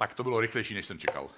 Tak 0.00 0.14
to 0.14 0.22
bylo 0.22 0.40
rychlejší, 0.40 0.74
než 0.74 0.86
jsem 0.86 0.98
čekal. 0.98 1.30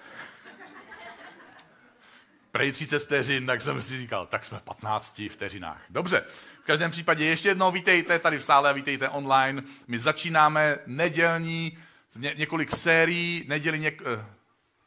Prej 2.51 2.71
30 2.71 2.99
vteřin, 2.99 3.45
tak 3.45 3.61
jsem 3.61 3.83
si 3.83 3.97
říkal, 3.97 4.27
tak 4.27 4.45
jsme 4.45 4.59
v 4.59 4.61
15 4.61 5.21
vteřinách. 5.29 5.81
Dobře, 5.89 6.25
v 6.61 6.65
každém 6.65 6.91
případě 6.91 7.25
ještě 7.25 7.49
jednou 7.49 7.71
vítejte 7.71 8.19
tady 8.19 8.37
v 8.37 8.43
sále 8.43 8.69
a 8.69 8.73
vítejte 8.73 9.09
online. 9.09 9.63
My 9.87 9.99
začínáme 9.99 10.79
nedělní, 10.85 11.77
ně, 12.15 12.33
několik 12.37 12.75
sérií, 12.75 13.45
neděli, 13.47 13.79
něk, 13.79 14.01
uh, 14.01 14.25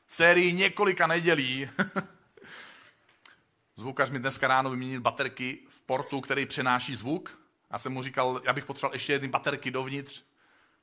sérii 0.09 0.53
několika 0.53 1.07
nedělí. 1.07 1.69
Zvukař 3.77 4.11
mi 4.11 4.19
dneska 4.19 4.49
ráno 4.49 4.71
vyměnil 4.71 5.01
baterky 5.01 5.59
v 5.69 5.81
portu, 5.81 6.21
který 6.21 6.47
přenáší 6.47 6.97
zvuk. 6.97 7.39
Já 7.73 7.79
jsem 7.79 7.93
mu 7.93 8.03
říkal, 8.03 8.41
já 8.45 8.53
bych 8.53 8.65
potřeboval 8.65 8.95
ještě 8.95 9.13
jedny 9.13 9.29
baterky 9.29 9.71
dovnitř, 9.71 10.23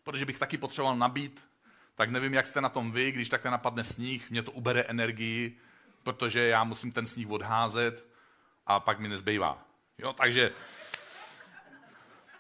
protože 0.04 0.26
bych 0.26 0.40
taky 0.40 0.58
potřeboval 0.58 0.96
nabít. 0.96 1.53
Tak 1.96 2.10
nevím, 2.10 2.34
jak 2.34 2.48
jste 2.48 2.62
na 2.62 2.70
tom 2.70 2.92
vy, 2.92 3.12
když 3.12 3.30
takhle 3.30 3.52
napadne 3.52 3.84
sníh, 3.84 4.30
mě 4.30 4.44
to 4.44 4.52
ubere 4.52 4.82
energii, 4.82 5.58
protože 6.04 6.48
já 6.48 6.64
musím 6.64 6.92
ten 6.92 7.06
sníh 7.06 7.30
odházet 7.30 8.06
a 8.68 8.80
pak 8.80 9.00
mi 9.00 9.08
nezbývá. 9.08 9.66
Jo, 9.98 10.14
takže 10.14 10.52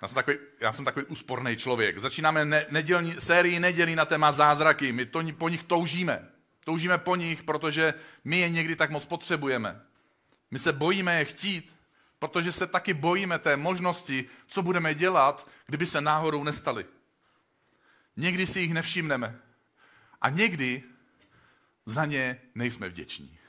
já 0.02 0.08
jsem 0.08 0.16
takový, 0.16 0.38
já 0.60 0.72
jsem 0.72 0.86
takový 0.86 1.06
úsporný 1.06 1.58
člověk. 1.58 2.00
Začínáme 2.00 2.46
ne, 2.46 2.66
nedělní, 2.70 3.16
sérii 3.20 3.60
nedělí 3.60 3.96
na 3.96 4.06
téma 4.06 4.32
zázraky. 4.32 4.92
My 4.92 5.06
to, 5.06 5.22
po 5.38 5.50
nich 5.50 5.64
toužíme. 5.64 6.30
Toužíme 6.64 6.98
po 6.98 7.16
nich, 7.16 7.44
protože 7.44 7.94
my 8.24 8.40
je 8.40 8.50
někdy 8.50 8.76
tak 8.76 8.90
moc 8.90 9.06
potřebujeme. 9.06 9.82
My 10.52 10.60
se 10.60 10.74
bojíme 10.74 11.20
je 11.20 11.26
chtít, 11.26 11.76
protože 12.20 12.52
se 12.52 12.68
taky 12.68 12.94
bojíme 12.94 13.40
té 13.40 13.58
možnosti, 13.58 14.30
co 14.48 14.64
budeme 14.64 14.94
dělat, 14.94 15.48
kdyby 15.66 15.86
se 15.86 16.02
náhodou 16.02 16.44
nestali. 16.44 16.86
Někdy 18.18 18.48
si 18.48 18.60
jich 18.60 18.74
nevšimneme. 18.74 19.40
A 20.22 20.30
někdy 20.30 20.84
za 21.86 22.06
ně 22.06 22.42
nejsme 22.56 22.90
vděční. 22.90 23.40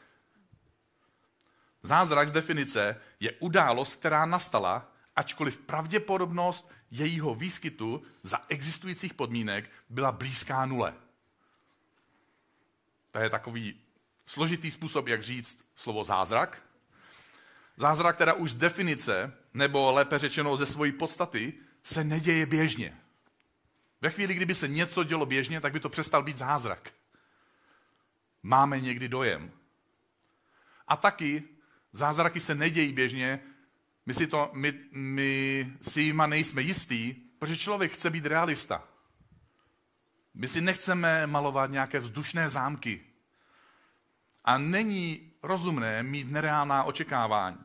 Zázrak 1.82 2.28
z 2.28 2.32
definice 2.32 3.00
je 3.20 3.32
událost, 3.32 3.94
která 3.94 4.26
nastala, 4.26 4.92
ačkoliv 5.16 5.58
pravděpodobnost 5.58 6.70
jejího 6.90 7.34
výskytu 7.34 8.02
za 8.22 8.40
existujících 8.48 9.14
podmínek 9.14 9.70
byla 9.88 10.12
blízká 10.12 10.66
nule. 10.66 10.94
To 13.10 13.18
je 13.18 13.30
takový 13.30 13.80
složitý 14.26 14.70
způsob, 14.70 15.08
jak 15.08 15.22
říct 15.22 15.64
slovo 15.76 16.04
zázrak. 16.04 16.62
Zázrak, 17.76 18.14
která 18.14 18.32
už 18.32 18.50
z 18.50 18.54
definice, 18.54 19.32
nebo 19.54 19.92
lépe 19.92 20.18
řečeno 20.18 20.56
ze 20.56 20.66
své 20.66 20.92
podstaty, 20.92 21.52
se 21.82 22.04
neděje 22.04 22.46
běžně. 22.46 23.00
Ve 24.04 24.10
chvíli, 24.10 24.34
kdyby 24.34 24.54
se 24.54 24.68
něco 24.68 25.04
dělo 25.04 25.26
běžně, 25.26 25.60
tak 25.60 25.72
by 25.72 25.80
to 25.80 25.88
přestal 25.88 26.22
být 26.22 26.38
zázrak. 26.38 26.92
Máme 28.42 28.80
někdy 28.80 29.08
dojem. 29.08 29.52
A 30.88 30.96
taky 30.96 31.42
zázraky 31.92 32.40
se 32.40 32.54
nedějí 32.54 32.92
běžně, 32.92 33.40
my 34.06 34.14
si, 34.14 34.26
to, 34.26 34.50
my, 34.52 34.72
my 34.92 35.72
si 35.82 36.00
jima 36.00 36.26
nejsme 36.26 36.62
jistý, 36.62 37.14
protože 37.38 37.56
člověk 37.56 37.92
chce 37.92 38.10
být 38.10 38.26
realista. 38.26 38.84
My 40.34 40.48
si 40.48 40.60
nechceme 40.60 41.26
malovat 41.26 41.70
nějaké 41.70 42.00
vzdušné 42.00 42.50
zámky. 42.50 43.00
A 44.44 44.58
není 44.58 45.32
rozumné 45.42 46.02
mít 46.02 46.30
nereálná 46.30 46.84
očekávání. 46.84 47.58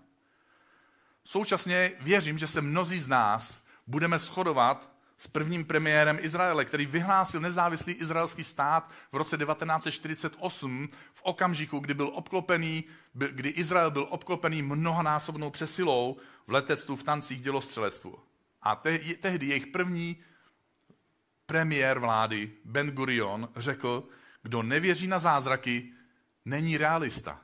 Současně 1.24 1.92
věřím, 2.00 2.40
že 2.40 2.48
se 2.48 2.62
mnozí 2.62 3.00
z 3.00 3.08
nás 3.08 3.64
budeme 3.88 4.20
shodovat 4.20 4.99
s 5.20 5.28
prvním 5.28 5.66
premiérem 5.66 6.18
Izraele, 6.22 6.66
který 6.66 6.86
vyhlásil 6.86 7.42
nezávislý 7.42 7.94
izraelský 7.94 8.44
stát 8.44 8.92
v 9.12 9.16
roce 9.16 9.38
1948 9.38 10.90
v 11.14 11.22
okamžiku, 11.24 11.80
kdy 11.80 11.94
byl 11.94 12.12
obklopený, 12.14 12.84
kdy 13.14 13.50
Izrael 13.50 13.92
byl 13.92 14.08
obklopený 14.10 14.62
mnohonásobnou 14.62 15.50
přesilou 15.50 16.18
v 16.48 16.52
letectvu, 16.52 16.96
v 16.96 17.04
tancích, 17.04 17.42
dělostřelectvu. 17.42 18.20
A 18.62 18.76
te, 18.76 19.00
tehdy 19.00 19.46
jejich 19.46 19.68
první 19.68 20.18
premiér 21.46 22.00
vlády 22.00 22.52
Ben 22.66 22.92
Gurion 22.92 23.50
řekl, 23.56 24.04
kdo 24.42 24.64
nevěří 24.64 25.08
na 25.08 25.20
zázraky, 25.20 25.94
není 26.46 26.78
realista. 26.78 27.42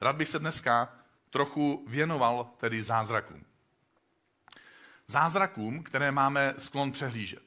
Rád 0.00 0.16
bych 0.16 0.28
se 0.28 0.38
dneska 0.38 0.94
trochu 1.30 1.84
věnoval 1.88 2.50
tedy 2.58 2.82
zázrakům 2.82 3.44
zázrakům, 5.06 5.82
které 5.82 6.12
máme 6.12 6.54
sklon 6.58 6.92
přehlížet. 6.92 7.42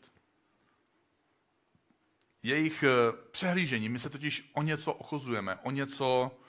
Jejich 2.43 2.83
eh, 2.83 2.89
přehlížení, 3.31 3.89
my 3.89 3.99
se 3.99 4.09
totiž 4.09 4.51
o 4.53 4.61
něco 4.61 4.93
ochozujeme, 4.93 5.55
o 5.55 5.71
něco, 5.71 6.39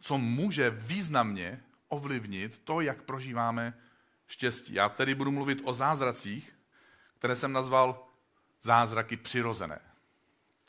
co 0.00 0.18
může 0.18 0.70
významně 0.70 1.62
ovlivnit 1.88 2.60
to, 2.64 2.80
jak 2.80 3.02
prožíváme 3.02 3.74
štěstí. 4.26 4.74
Já 4.74 4.88
tedy 4.88 5.14
budu 5.14 5.30
mluvit 5.30 5.60
o 5.64 5.72
zázracích, 5.72 6.56
které 7.18 7.36
jsem 7.36 7.52
nazval 7.52 8.06
zázraky 8.62 9.16
přirozené. 9.16 9.80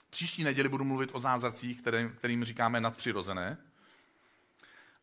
Příští 0.09 0.44
neděli 0.44 0.69
budu 0.69 0.84
mluvit 0.84 1.09
o 1.13 1.19
zázracích, 1.19 1.81
které, 1.81 2.09
kterým 2.09 2.46
říkáme 2.46 2.81
nadpřirozené. 2.81 3.57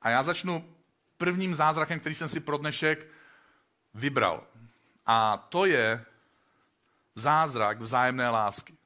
A 0.03 0.10
já 0.10 0.22
začnu 0.22 0.75
prvním 1.16 1.54
zázrakem, 1.54 2.00
který 2.00 2.14
jsem 2.14 2.28
si 2.28 2.41
pro 2.41 2.56
dnešek 2.58 3.06
vybral. 3.94 4.47
A 5.06 5.37
to 5.37 5.67
je 5.67 6.05
zázrak 7.15 7.81
vzájemné 7.81 8.28
lásky. 8.28 8.77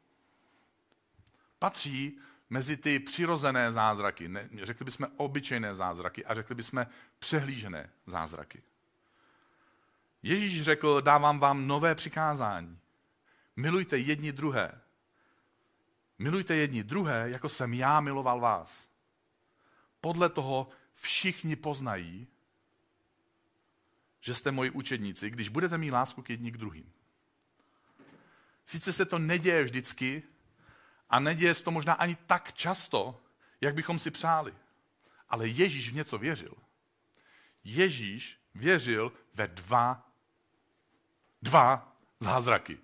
Patří 1.58 2.18
mezi 2.50 2.76
ty 2.76 2.98
přirozené 2.98 3.72
zázraky, 3.72 4.28
ne, 4.28 4.48
řekli 4.62 4.84
bychom 4.84 5.06
obyčejné 5.16 5.74
zázraky 5.74 6.24
a 6.24 6.34
řekli 6.34 6.54
bychom 6.54 6.86
přehlížené 7.18 7.90
zázraky. 8.06 8.62
Ježíš 10.22 10.62
řekl, 10.62 11.00
dávám 11.00 11.38
vám 11.38 11.66
nové 11.66 11.94
přikázání. 11.94 12.78
Milujte 13.56 13.98
jedni 13.98 14.32
druhé. 14.32 14.80
Milujte 16.18 16.54
jedni 16.56 16.82
druhé, 16.82 17.30
jako 17.30 17.48
jsem 17.48 17.74
já 17.74 18.00
miloval 18.00 18.40
vás. 18.40 18.88
Podle 20.00 20.28
toho 20.28 20.68
všichni 20.94 21.56
poznají, 21.56 22.26
že 24.20 24.34
jste 24.34 24.50
moji 24.50 24.70
učedníci, 24.70 25.30
když 25.30 25.48
budete 25.48 25.78
mít 25.78 25.90
lásku 25.90 26.22
k 26.22 26.30
jedni 26.30 26.50
k 26.50 26.56
druhým. 26.56 26.92
Sice 28.66 28.92
se 28.92 29.04
to 29.04 29.18
neděje 29.18 29.64
vždycky 29.64 30.22
a 31.10 31.20
neděje 31.20 31.54
se 31.54 31.64
to 31.64 31.70
možná 31.70 31.92
ani 31.92 32.16
tak 32.16 32.52
často, 32.52 33.20
jak 33.60 33.74
bychom 33.74 33.98
si 33.98 34.10
přáli. 34.10 34.54
Ale 35.28 35.48
Ježíš 35.48 35.90
v 35.90 35.94
něco 35.94 36.18
věřil. 36.18 36.54
Ježíš 37.64 38.40
věřil 38.54 39.12
ve 39.34 39.48
dva, 39.48 40.12
dva 41.42 41.96
zázraky. 42.20 42.78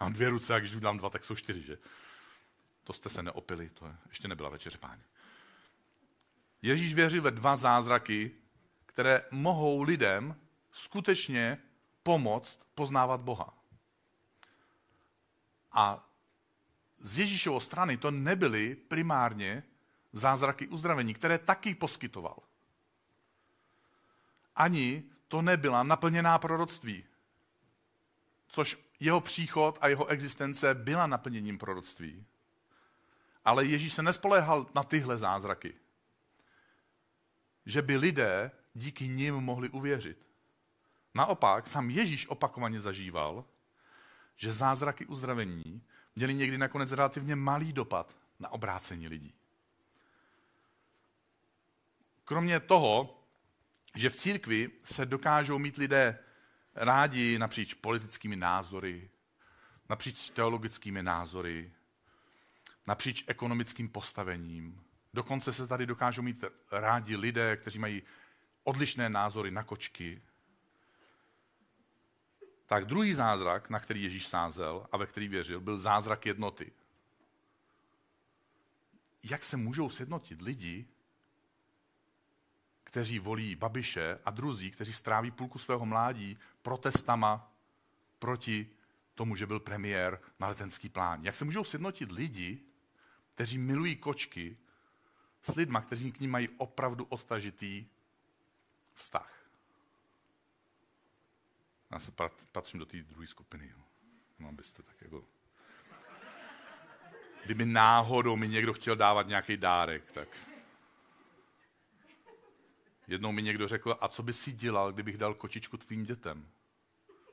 Mám 0.00 0.12
dvě 0.12 0.28
ruce 0.28 0.54
a 0.54 0.58
když 0.58 0.74
udělám 0.74 0.98
dva, 0.98 1.10
tak 1.10 1.24
jsou 1.24 1.36
čtyři, 1.36 1.62
že? 1.62 1.78
To 2.84 2.92
jste 2.92 3.08
se 3.08 3.22
neopili, 3.22 3.70
to 3.70 3.94
ještě 4.08 4.28
nebyla 4.28 4.48
večeře 4.48 4.78
páně. 4.78 5.02
Ježíš 6.62 6.94
věřil 6.94 7.22
ve 7.22 7.30
dva 7.30 7.56
zázraky, 7.56 8.30
které 8.86 9.22
mohou 9.30 9.82
lidem 9.82 10.40
skutečně 10.74 11.58
pomoct 12.02 12.60
poznávat 12.74 13.20
Boha. 13.20 13.54
A 15.72 16.10
z 16.98 17.18
Ježíšovo 17.18 17.60
strany 17.60 17.96
to 17.96 18.10
nebyly 18.10 18.74
primárně 18.74 19.62
zázraky 20.12 20.68
uzdravení, 20.68 21.14
které 21.14 21.38
taky 21.38 21.74
poskytoval. 21.74 22.38
Ani 24.56 25.02
to 25.28 25.42
nebyla 25.42 25.82
naplněná 25.82 26.38
proroctví, 26.38 27.04
což 28.48 28.78
jeho 29.00 29.20
příchod 29.20 29.78
a 29.80 29.88
jeho 29.88 30.06
existence 30.06 30.74
byla 30.74 31.06
naplněním 31.06 31.58
proroctví. 31.58 32.26
Ale 33.44 33.64
Ježíš 33.64 33.92
se 33.92 34.02
nespoléhal 34.02 34.66
na 34.74 34.82
tyhle 34.82 35.18
zázraky. 35.18 35.74
Že 37.66 37.82
by 37.82 37.96
lidé 37.96 38.50
díky 38.74 39.08
nim 39.08 39.34
mohli 39.34 39.68
uvěřit. 39.68 40.33
Naopak, 41.14 41.66
sám 41.66 41.90
Ježíš 41.90 42.26
opakovaně 42.26 42.80
zažíval, 42.80 43.44
že 44.36 44.52
zázraky 44.52 45.06
uzdravení 45.06 45.82
měly 46.16 46.34
někdy 46.34 46.58
nakonec 46.58 46.92
relativně 46.92 47.36
malý 47.36 47.72
dopad 47.72 48.16
na 48.38 48.48
obrácení 48.48 49.08
lidí. 49.08 49.34
Kromě 52.24 52.60
toho, 52.60 53.20
že 53.94 54.10
v 54.10 54.16
církvi 54.16 54.70
se 54.84 55.06
dokážou 55.06 55.58
mít 55.58 55.76
lidé 55.76 56.18
rádi 56.74 57.38
napříč 57.38 57.74
politickými 57.74 58.36
názory, 58.36 59.10
napříč 59.88 60.30
teologickými 60.30 61.02
názory, 61.02 61.72
napříč 62.86 63.24
ekonomickým 63.26 63.88
postavením. 63.88 64.80
Dokonce 65.14 65.52
se 65.52 65.66
tady 65.66 65.86
dokážou 65.86 66.22
mít 66.22 66.44
rádi 66.72 67.16
lidé, 67.16 67.56
kteří 67.56 67.78
mají 67.78 68.02
odlišné 68.64 69.08
názory 69.08 69.50
na 69.50 69.62
kočky, 69.62 70.22
tak 72.74 72.84
druhý 72.84 73.14
zázrak, 73.14 73.70
na 73.70 73.80
který 73.80 74.02
Ježíš 74.02 74.28
sázel 74.28 74.86
a 74.92 74.96
ve 74.96 75.06
který 75.06 75.28
věřil, 75.28 75.60
byl 75.60 75.78
zázrak 75.78 76.26
jednoty. 76.26 76.72
jak 79.22 79.44
se 79.44 79.56
můžou 79.56 79.90
sjednotit 79.90 80.42
lidi, 80.42 80.86
kteří 82.84 83.18
volí 83.18 83.54
Babiše 83.54 84.18
a 84.24 84.30
druzí, 84.30 84.70
kteří 84.70 84.92
stráví 84.92 85.30
půlku 85.30 85.58
svého 85.58 85.86
mládí 85.86 86.38
protestama 86.62 87.52
proti 88.18 88.70
tomu, 89.14 89.36
že 89.36 89.46
byl 89.46 89.60
premiér 89.60 90.20
na 90.38 90.48
letenský 90.48 90.88
plán. 90.88 91.22
Jak 91.22 91.34
se 91.34 91.44
můžou 91.44 91.64
sjednotit 91.64 92.12
lidi, 92.12 92.60
kteří 93.34 93.58
milují 93.58 93.96
kočky, 93.96 94.56
s 95.42 95.54
lidma, 95.54 95.80
kteří 95.80 96.12
k 96.12 96.20
ním 96.20 96.30
mají 96.30 96.48
opravdu 96.48 97.04
odtažitý 97.04 97.86
vztah. 98.94 99.43
Já 101.94 102.00
se 102.00 102.12
patřím 102.52 102.80
do 102.80 102.86
té 102.86 103.02
druhé 103.02 103.26
skupiny. 103.26 103.72
Jo. 103.76 103.84
No, 104.38 104.48
abyste 104.48 104.82
tak 104.82 105.02
jako... 105.02 105.24
Kdyby 107.44 107.66
náhodou 107.66 108.36
mi 108.36 108.48
někdo 108.48 108.72
chtěl 108.72 108.96
dávat 108.96 109.26
nějaký 109.26 109.56
dárek, 109.56 110.12
tak... 110.12 110.28
Jednou 113.06 113.32
mi 113.32 113.42
někdo 113.42 113.68
řekl, 113.68 113.96
a 114.00 114.08
co 114.08 114.22
by 114.22 114.32
si 114.32 114.52
dělal, 114.52 114.92
kdybych 114.92 115.18
dal 115.18 115.34
kočičku 115.34 115.76
tvým 115.76 116.04
dětem? 116.04 116.48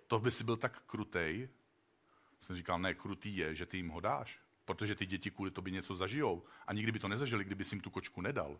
To 0.07 0.19
by 0.19 0.31
si 0.31 0.43
byl 0.43 0.57
tak 0.57 0.81
krutej. 0.81 1.49
Jsem 2.41 2.55
říkal, 2.55 2.79
ne, 2.79 2.93
krutý 2.93 3.37
je, 3.37 3.55
že 3.55 3.65
ty 3.65 3.77
jim 3.77 3.89
ho 3.89 3.99
dáš. 3.99 4.39
Protože 4.65 4.95
ty 4.95 5.05
děti 5.05 5.31
kvůli 5.31 5.51
tobě 5.51 5.73
něco 5.73 5.95
zažijou. 5.95 6.43
A 6.67 6.73
nikdy 6.73 6.91
by 6.91 6.99
to 6.99 7.07
nezažili, 7.07 7.43
kdyby 7.43 7.63
si 7.63 7.75
jim 7.75 7.81
tu 7.81 7.89
kočku 7.89 8.21
nedal. 8.21 8.59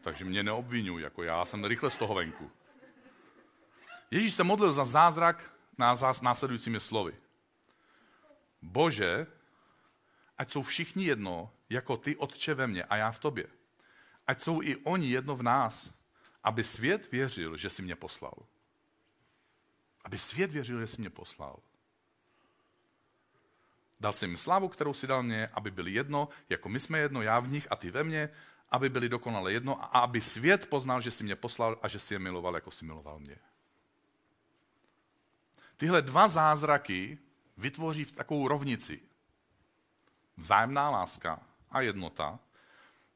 Takže 0.00 0.24
mě 0.24 0.42
neobvinuj, 0.42 1.02
jako 1.02 1.22
já 1.22 1.44
jsem 1.44 1.64
rychle 1.64 1.90
z 1.90 1.98
toho 1.98 2.14
venku. 2.14 2.50
Ježíš 4.10 4.34
se 4.34 4.44
modlil 4.44 4.72
za 4.72 4.84
zázrak 4.84 5.52
na 5.78 5.96
zás 5.96 6.22
následujícími 6.22 6.80
slovy. 6.80 7.14
Bože, 8.62 9.26
ať 10.38 10.50
jsou 10.50 10.62
všichni 10.62 11.04
jedno, 11.04 11.50
jako 11.70 11.96
ty, 11.96 12.16
Otče, 12.16 12.54
ve 12.54 12.66
mně 12.66 12.84
a 12.84 12.96
já 12.96 13.10
v 13.10 13.18
tobě. 13.18 13.46
Ať 14.26 14.40
jsou 14.40 14.62
i 14.62 14.76
oni 14.76 15.10
jedno 15.10 15.36
v 15.36 15.42
nás, 15.42 15.90
aby 16.44 16.64
svět 16.64 17.12
věřil, 17.12 17.56
že 17.56 17.70
jsi 17.70 17.82
mě 17.82 17.96
poslal. 17.96 18.34
Aby 20.04 20.18
svět 20.18 20.52
věřil, 20.52 20.80
že 20.80 20.86
jsi 20.86 21.00
mě 21.00 21.10
poslal. 21.10 21.58
Dal 24.00 24.12
jsem 24.12 24.30
jim 24.30 24.38
slávu, 24.38 24.68
kterou 24.68 24.94
si 24.94 25.06
dal 25.06 25.22
mě, 25.22 25.48
aby 25.52 25.70
byli 25.70 25.92
jedno, 25.92 26.28
jako 26.48 26.68
my 26.68 26.80
jsme 26.80 26.98
jedno, 26.98 27.22
já 27.22 27.40
v 27.40 27.48
nich 27.48 27.66
a 27.70 27.76
ty 27.76 27.90
ve 27.90 28.04
mně, 28.04 28.28
aby 28.70 28.88
byli 28.88 29.08
dokonale 29.08 29.52
jedno 29.52 29.84
a 29.84 29.86
aby 29.86 30.20
svět 30.20 30.68
poznal, 30.68 31.00
že 31.00 31.10
jsi 31.10 31.24
mě 31.24 31.36
poslal 31.36 31.78
a 31.82 31.88
že 31.88 32.00
si 32.00 32.14
je 32.14 32.18
miloval, 32.18 32.54
jako 32.54 32.70
si 32.70 32.84
miloval 32.84 33.18
mě. 33.18 33.38
Tyhle 35.84 36.02
dva 36.02 36.28
zázraky 36.28 37.18
vytvoří 37.56 38.04
v 38.04 38.12
takovou 38.12 38.48
rovnici. 38.48 39.00
Vzájemná 40.36 40.90
láska 40.90 41.40
a 41.70 41.80
jednota 41.80 42.38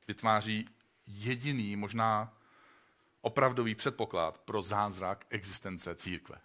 vytváří 0.09 0.69
jediný, 1.07 1.77
možná 1.77 2.37
opravdový 3.21 3.75
předpoklad 3.75 4.39
pro 4.39 4.63
zázrak 4.63 5.27
existence 5.31 5.95
církve. 5.95 6.41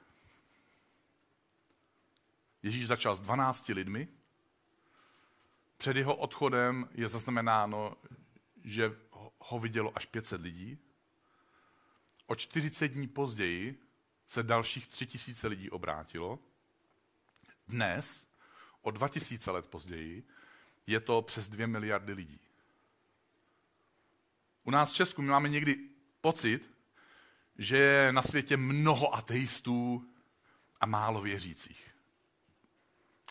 Ježíš 2.64 2.88
začal 2.88 3.16
s 3.16 3.20
12 3.20 3.68
lidmi, 3.68 4.08
před 5.78 5.98
jeho 5.98 6.16
odchodem 6.16 6.90
je 6.92 7.08
zaznamenáno, 7.08 7.98
že 8.64 8.96
ho 9.40 9.60
vidělo 9.60 9.92
až 9.96 10.06
500 10.06 10.42
lidí. 10.42 10.78
O 12.28 12.36
40 12.36 12.88
dní 12.88 13.08
později 13.08 13.84
se 14.34 14.44
dalších 14.44 14.88
3000 14.88 15.48
lidí 15.48 15.70
obrátilo. 15.70 16.40
Dnes, 17.68 18.28
o 18.82 18.92
2000 18.92 19.52
let 19.52 19.66
později, 19.66 20.24
je 20.88 21.00
to 21.00 21.22
přes 21.22 21.48
2 21.48 21.68
miliardy 21.68 22.14
lidí. 22.14 22.40
U 24.64 24.72
nás 24.72 24.92
v 24.92 24.96
Česku 24.96 25.22
my 25.22 25.28
máme 25.28 25.50
někdy 25.50 25.90
pocit, 26.22 26.72
že 27.58 27.78
je 27.78 28.14
na 28.14 28.22
světě 28.22 28.58
mnoho 28.58 29.16
ateistů 29.16 30.10
a 30.82 30.86
málo 30.86 31.22
věřících. 31.22 31.90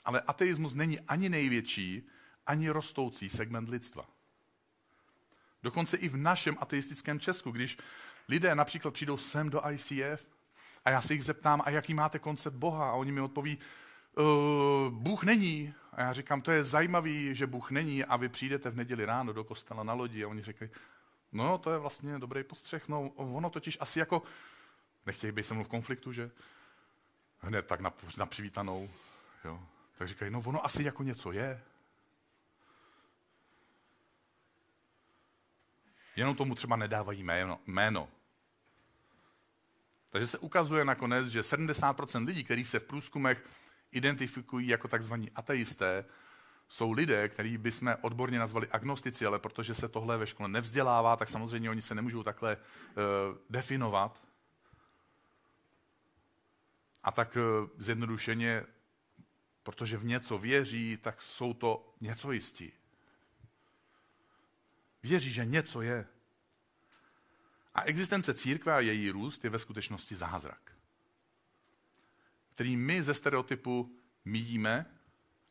Ale 0.05 0.21
ateismus 0.21 0.75
není 0.75 1.01
ani 1.01 1.29
největší, 1.29 2.09
ani 2.47 2.71
rostoucí 2.71 3.29
segment 3.29 3.69
lidstva. 3.69 4.11
Dokonce 5.63 5.97
i 5.97 6.09
v 6.09 6.17
našem 6.17 6.57
ateistickém 6.61 7.21
Česku, 7.21 7.51
když 7.51 7.79
lidé 8.29 8.55
například 8.55 8.95
přijdou 8.95 9.17
sem 9.17 9.51
do 9.51 9.63
ICF 9.71 10.33
a 10.85 10.91
já 10.91 11.01
se 11.01 11.15
jich 11.15 11.25
zeptám, 11.25 11.63
a 11.65 11.71
jaký 11.71 11.95
máte 11.95 12.19
koncept 12.19 12.55
Boha? 12.55 12.91
A 12.91 12.93
oni 12.93 13.13
mi 13.13 13.21
odpoví, 13.21 13.59
uh, 14.19 14.25
Bůh 14.95 15.25
není. 15.25 15.75
A 15.93 16.01
já 16.01 16.13
říkám, 16.13 16.43
to 16.43 16.51
je 16.51 16.65
zajímavý, 16.65 17.35
že 17.35 17.47
Bůh 17.47 17.71
není 17.71 18.05
a 18.05 18.17
vy 18.17 18.29
přijdete 18.29 18.71
v 18.71 18.77
neděli 18.77 19.05
ráno 19.05 19.33
do 19.33 19.45
kostela 19.45 19.83
na 19.83 19.93
lodi 19.93 20.25
a 20.25 20.29
oni 20.29 20.43
říkají, 20.43 20.71
no 21.33 21.59
to 21.59 21.73
je 21.73 21.79
vlastně 21.79 22.19
dobrý 22.19 22.45
postřeh, 22.45 22.89
no 22.89 23.09
ono 23.09 23.51
totiž 23.51 23.79
asi 23.81 23.99
jako, 23.99 24.23
nechtějí 25.07 25.33
být 25.33 25.43
se 25.43 25.55
mnou 25.55 25.65
v 25.65 25.69
konfliktu, 25.69 26.13
že 26.13 26.31
hned 27.39 27.67
tak 27.67 27.81
na, 27.81 27.93
na 28.19 28.27
přivítanou, 28.27 28.91
jo. 29.45 29.61
Tak 29.99 30.09
říkají, 30.09 30.31
no 30.31 30.43
ono 30.47 30.65
asi 30.65 30.83
jako 30.83 31.03
něco 31.03 31.33
je. 31.33 31.63
Jenom 36.17 36.37
tomu 36.37 36.55
třeba 36.55 36.77
nedávají 36.77 37.23
jméno. 37.23 37.61
jméno. 37.67 38.09
Takže 40.13 40.27
se 40.27 40.39
ukazuje 40.39 40.85
nakonec, 40.85 41.29
že 41.29 41.41
70% 41.41 42.27
lidí, 42.27 42.45
kteří 42.45 42.65
se 42.65 42.79
v 42.79 42.85
průzkumech 42.85 43.45
identifikují 43.93 44.69
jako 44.69 44.89
tzv. 44.89 45.15
ateisté, 45.35 46.05
jsou 46.69 46.93
lidé, 46.93 47.29
který 47.29 47.59
bychom 47.59 47.97
odborně 48.01 48.39
nazvali 48.39 48.69
agnostici, 48.71 49.27
ale 49.27 49.39
protože 49.39 49.75
se 49.75 49.89
tohle 49.89 50.19
ve 50.19 50.27
škole 50.27 50.49
nevzdělává, 50.49 51.17
tak 51.17 51.29
samozřejmě 51.29 51.71
oni 51.71 51.83
se 51.83 51.95
nemůžou 51.95 52.23
takhle 52.23 52.57
uh, 52.57 52.63
definovat. 53.51 54.23
A 57.03 57.11
tak 57.13 57.37
uh, 57.37 57.69
zjednodušeně, 57.79 58.65
protože 59.63 59.97
v 59.97 60.05
něco 60.05 60.39
věří, 60.39 60.97
tak 60.97 61.23
jsou 61.23 61.55
to 61.55 61.95
něco 62.01 62.33
jistí. 62.33 62.73
Věří, 65.03 65.33
že 65.33 65.45
něco 65.45 65.83
je. 65.83 66.07
A 67.75 67.83
existence 67.83 68.35
církve 68.35 68.75
a 68.75 68.81
její 68.81 69.11
růst 69.11 69.45
je 69.45 69.51
ve 69.51 69.59
skutečnosti 69.59 70.15
zázrak, 70.17 70.73
který 72.55 72.77
my 72.77 73.03
ze 73.03 73.15
stereotypu 73.15 73.97
míjíme, 74.25 74.87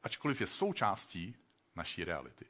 ačkoliv 0.03 0.41
je 0.41 0.47
součástí 0.47 1.35
naší 1.75 2.03
reality. 2.03 2.45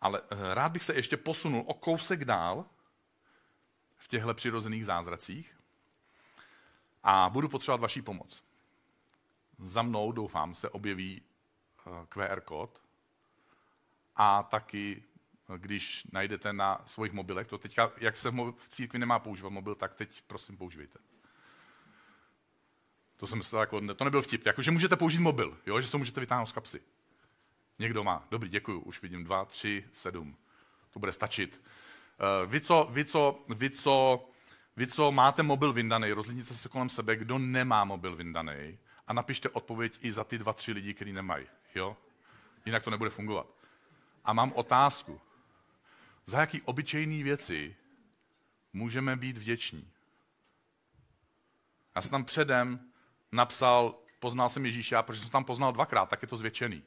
Ale 0.00 0.22
eh, 0.30 0.54
rád 0.54 0.72
bych 0.72 0.82
se 0.82 0.94
ještě 0.94 1.16
posunul 1.16 1.64
o 1.66 1.74
kousek 1.74 2.24
dál 2.24 2.66
v 3.96 4.08
těchto 4.08 4.34
přirozených 4.34 4.86
zázracích 4.86 5.56
a 7.02 7.30
budu 7.30 7.48
potřebovat 7.48 7.80
vaší 7.80 8.02
pomoc. 8.02 8.44
Za 9.58 9.82
mnou, 9.82 10.12
doufám, 10.12 10.54
se 10.54 10.68
objeví 10.68 11.22
eh, 11.22 11.90
QR 12.08 12.40
kód 12.40 12.80
a 14.16 14.42
taky 14.42 15.02
když 15.56 16.06
najdete 16.12 16.52
na 16.52 16.82
svých 16.86 17.12
mobilech, 17.12 17.46
to 17.46 17.58
teďka, 17.58 17.92
jak 17.96 18.16
se 18.16 18.30
v 18.30 18.68
církvi 18.68 18.98
nemá 18.98 19.18
používat 19.18 19.50
mobil, 19.50 19.74
tak 19.74 19.94
teď 19.94 20.22
prosím 20.26 20.56
používejte. 20.56 20.98
To 23.16 23.26
jsem 23.26 23.38
myslel, 23.38 23.60
jako, 23.60 23.94
to 23.94 24.04
nebyl 24.04 24.22
vtip, 24.22 24.46
jako, 24.46 24.62
že 24.62 24.70
můžete 24.70 24.96
použít 24.96 25.18
mobil, 25.18 25.58
jo, 25.66 25.80
že 25.80 25.88
se 25.88 25.96
můžete 25.96 26.20
vytáhnout 26.20 26.46
z 26.46 26.52
kapsy. 26.52 26.82
Někdo 27.78 28.04
má. 28.04 28.26
Dobrý, 28.30 28.48
děkuji, 28.48 28.80
už 28.80 29.02
vidím 29.02 29.24
dva, 29.24 29.44
tři, 29.44 29.84
sedm. 29.92 30.36
To 30.90 30.98
bude 30.98 31.12
stačit. 31.12 31.62
Uh, 32.44 32.50
vy, 32.50 32.60
co, 32.60 32.88
vy, 32.90 33.04
co, 33.04 33.44
vy, 33.48 33.70
co, 33.70 34.28
vy, 34.76 34.86
co 34.86 35.12
máte 35.12 35.42
mobil 35.42 35.72
vyndaný, 35.72 36.12
rozlídněte 36.12 36.54
se 36.54 36.68
kolem 36.68 36.88
sebe, 36.88 37.16
kdo 37.16 37.38
nemá 37.38 37.84
mobil 37.84 38.16
vyndaný 38.16 38.78
a 39.06 39.12
napište 39.12 39.48
odpověď 39.48 39.98
i 40.00 40.12
za 40.12 40.24
ty 40.24 40.38
dva, 40.38 40.52
tři 40.52 40.72
lidi, 40.72 40.94
kteří 40.94 41.12
nemají. 41.12 41.46
Jo? 41.74 41.96
Jinak 42.66 42.82
to 42.82 42.90
nebude 42.90 43.10
fungovat. 43.10 43.46
A 44.24 44.32
mám 44.32 44.52
otázku 44.52 45.20
za 46.26 46.40
jaký 46.40 46.62
obyčejné 46.62 47.24
věci 47.24 47.76
můžeme 48.72 49.16
být 49.16 49.38
vděční. 49.38 49.92
Já 51.94 52.02
jsem 52.02 52.10
tam 52.10 52.24
předem 52.24 52.92
napsal, 53.32 53.98
poznal 54.18 54.48
jsem 54.48 54.66
Ježíše, 54.66 54.96
a 54.96 55.02
protože 55.02 55.20
jsem 55.20 55.30
tam 55.30 55.44
poznal 55.44 55.72
dvakrát, 55.72 56.08
tak 56.08 56.22
je 56.22 56.28
to 56.28 56.36
zvětšený. 56.36 56.82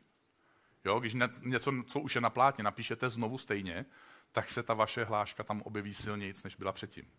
Jo, 0.86 1.00
když 1.00 1.16
něco, 1.42 1.74
co 1.88 2.00
už 2.00 2.16
je 2.16 2.22
na 2.22 2.30
plátně, 2.30 2.64
napíšete 2.64 3.10
znovu 3.10 3.38
stejně, 3.38 3.86
tak 4.32 4.50
se 4.50 4.64
ta 4.64 4.74
vaše 4.74 5.04
hláška 5.04 5.44
tam 5.44 5.62
objeví 5.62 5.94
silněji, 5.94 6.34
než 6.44 6.56
byla 6.56 6.72
předtím. 6.72 7.12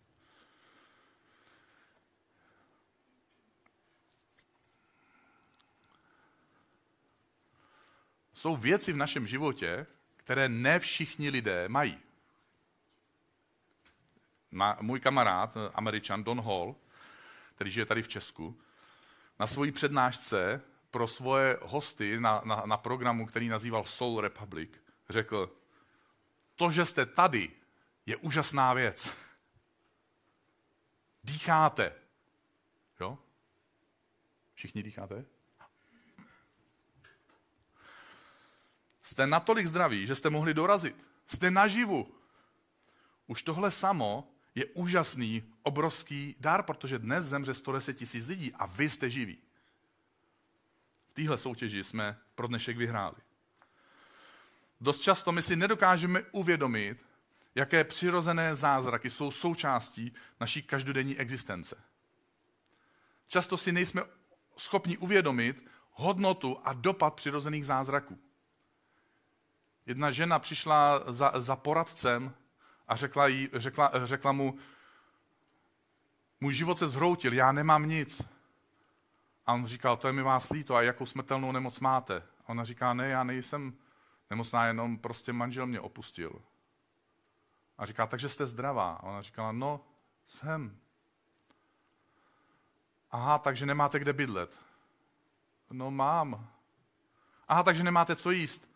Jsou 8.33 8.55
věci 8.55 8.93
v 8.93 8.97
našem 8.97 9.27
životě, 9.27 9.85
které 10.17 10.49
ne 10.49 10.79
všichni 10.79 11.29
lidé 11.29 11.69
mají 11.69 11.99
můj 14.81 14.99
kamarád, 14.99 15.57
američan 15.73 16.23
Don 16.23 16.41
Hall, 16.41 16.75
který 17.55 17.71
žije 17.71 17.85
tady 17.85 18.01
v 18.01 18.07
Česku, 18.07 18.61
na 19.39 19.47
svojí 19.47 19.71
přednášce 19.71 20.61
pro 20.91 21.07
svoje 21.07 21.57
hosty 21.61 22.19
na, 22.19 22.41
na, 22.45 22.63
na 22.65 22.77
programu, 22.77 23.25
který 23.25 23.49
nazýval 23.49 23.85
Soul 23.85 24.21
Republic, 24.21 24.69
řekl, 25.09 25.51
to, 26.55 26.71
že 26.71 26.85
jste 26.85 27.05
tady, 27.05 27.49
je 28.05 28.17
úžasná 28.17 28.73
věc. 28.73 29.15
Dýcháte. 31.23 31.95
Jo? 32.99 33.17
Všichni 34.53 34.83
dýcháte? 34.83 35.25
Jste 39.03 39.27
natolik 39.27 39.67
zdraví, 39.67 40.07
že 40.07 40.15
jste 40.15 40.29
mohli 40.29 40.53
dorazit. 40.53 41.07
Jste 41.27 41.51
naživu. 41.51 42.15
Už 43.27 43.43
tohle 43.43 43.71
samo 43.71 44.30
je 44.55 44.65
úžasný, 44.65 45.43
obrovský 45.63 46.35
dar, 46.39 46.63
protože 46.63 46.99
dnes 46.99 47.25
zemře 47.25 47.53
110 47.53 47.93
tisíc 47.93 48.27
lidí 48.27 48.53
a 48.53 48.65
vy 48.65 48.89
jste 48.89 49.09
živí. 49.09 49.37
V 51.09 51.13
téhle 51.13 51.37
soutěži 51.37 51.83
jsme 51.83 52.17
pro 52.35 52.47
dnešek 52.47 52.77
vyhráli. 52.77 53.15
Dost 54.81 55.01
často 55.01 55.31
my 55.31 55.41
si 55.41 55.55
nedokážeme 55.55 56.23
uvědomit, 56.31 56.97
jaké 57.55 57.83
přirozené 57.83 58.55
zázraky 58.55 59.09
jsou 59.09 59.31
součástí 59.31 60.13
naší 60.39 60.63
každodenní 60.63 61.17
existence. 61.17 61.75
Často 63.27 63.57
si 63.57 63.71
nejsme 63.71 64.01
schopni 64.57 64.97
uvědomit 64.97 65.65
hodnotu 65.91 66.57
a 66.63 66.73
dopad 66.73 67.13
přirozených 67.13 67.65
zázraků. 67.65 68.19
Jedna 69.85 70.11
žena 70.11 70.39
přišla 70.39 71.03
za, 71.07 71.31
za 71.35 71.55
poradcem 71.55 72.33
a 72.91 72.95
řekla, 72.95 73.27
jí, 73.27 73.49
řekla, 73.53 73.91
řekla 74.03 74.31
mu, 74.31 74.57
můj 76.41 76.53
život 76.53 76.77
se 76.77 76.87
zhroutil, 76.87 77.33
já 77.33 77.51
nemám 77.51 77.89
nic. 77.89 78.21
A 79.45 79.53
on 79.53 79.65
říkal, 79.65 79.97
to 79.97 80.07
je 80.07 80.13
mi 80.13 80.21
vás 80.21 80.49
líto, 80.49 80.75
a 80.75 80.81
jakou 80.81 81.05
smrtelnou 81.05 81.51
nemoc 81.51 81.79
máte? 81.79 82.17
A 82.17 82.49
ona 82.49 82.63
říká, 82.63 82.93
ne, 82.93 83.09
já 83.09 83.23
nejsem 83.23 83.73
nemocná, 84.29 84.65
jenom 84.65 84.97
prostě 84.97 85.33
manžel 85.33 85.67
mě 85.67 85.79
opustil. 85.79 86.41
A 87.77 87.85
říká, 87.85 88.07
takže 88.07 88.29
jste 88.29 88.45
zdravá. 88.45 88.93
A 88.93 89.03
ona 89.03 89.21
říkala, 89.21 89.51
no, 89.51 89.81
jsem. 90.27 90.77
Aha, 93.11 93.37
takže 93.37 93.65
nemáte 93.65 93.99
kde 93.99 94.13
bydlet. 94.13 94.59
No 95.71 95.91
mám. 95.91 96.47
Aha, 97.47 97.63
takže 97.63 97.83
nemáte 97.83 98.15
co 98.15 98.31
jíst. 98.31 98.69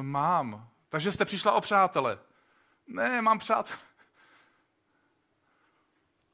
Mám. 0.00 0.68
Takže 0.88 1.12
jste 1.12 1.24
přišla 1.24 1.52
o 1.52 1.60
přátele. 1.60 2.18
Ne, 2.88 3.22
mám 3.22 3.38
přátelé. 3.38 3.78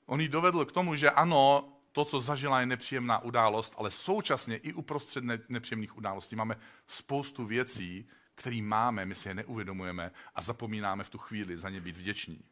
On 0.07 0.21
jí 0.21 0.29
dovedl 0.29 0.65
k 0.65 0.73
tomu, 0.73 0.95
že 0.95 1.11
ano, 1.11 1.73
to, 1.93 2.05
co 2.05 2.21
zažila, 2.21 2.61
je 2.61 2.67
nepříjemná 2.67 3.19
událost, 3.19 3.75
ale 3.79 3.91
současně 3.91 4.57
i 4.57 4.73
uprostřed 4.73 5.25
nepříjemných 5.49 5.97
událostí 5.97 6.37
máme 6.37 6.59
spoustu 6.87 7.47
věcí, 7.47 8.09
které 8.35 8.63
máme, 8.63 9.05
my 9.05 9.15
si 9.15 9.29
je 9.29 9.35
neuvědomujeme 9.35 10.11
a 10.35 10.43
zapomínáme 10.43 11.05
v 11.05 11.11
tu 11.11 11.19
chvíli 11.19 11.57
za 11.57 11.71
ně 11.71 11.81
být 11.81 11.97
vděční. 11.97 12.45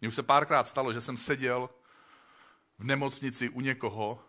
Mně 0.00 0.08
už 0.08 0.14
se 0.14 0.22
párkrát 0.22 0.68
stalo, 0.68 0.92
že 0.92 1.00
jsem 1.00 1.16
seděl 1.16 1.70
v 2.78 2.84
nemocnici 2.84 3.48
u 3.48 3.60
někoho, 3.60 4.24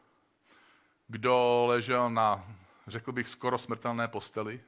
kdo 1.08 1.66
ležel 1.68 2.10
na, 2.10 2.56
řekl 2.88 3.12
bych, 3.12 3.30
skoro 3.30 3.58
smrtelné 3.58 4.08
posteli 4.08 4.62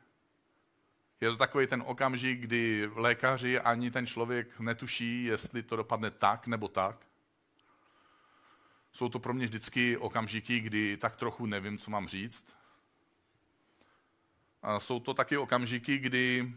je 1.22 1.30
to 1.30 1.38
takový 1.38 1.68
ten 1.68 1.84
okamžik, 1.86 2.40
kdy 2.40 2.90
lékaři 2.96 3.60
ani 3.60 3.92
ten 3.92 4.08
člověk 4.08 4.60
netuší, 4.60 5.24
jestli 5.24 5.64
to 5.64 5.76
dopadne 5.76 6.12
tak 6.12 6.48
nebo 6.48 6.68
tak. 6.68 7.08
Jsou 8.92 9.10
to 9.10 9.20
pro 9.20 9.34
mě 9.34 9.46
vždycky 9.46 9.98
okamžiky, 9.98 10.60
kdy 10.60 10.98
tak 10.98 11.16
trochu 11.16 11.46
nevím, 11.46 11.78
co 11.78 11.92
mám 11.92 12.08
říct. 12.08 12.58
A 14.62 14.80
jsou 14.80 15.00
to 15.00 15.14
taky 15.14 15.38
okamžiky, 15.38 15.98
kdy 15.98 16.54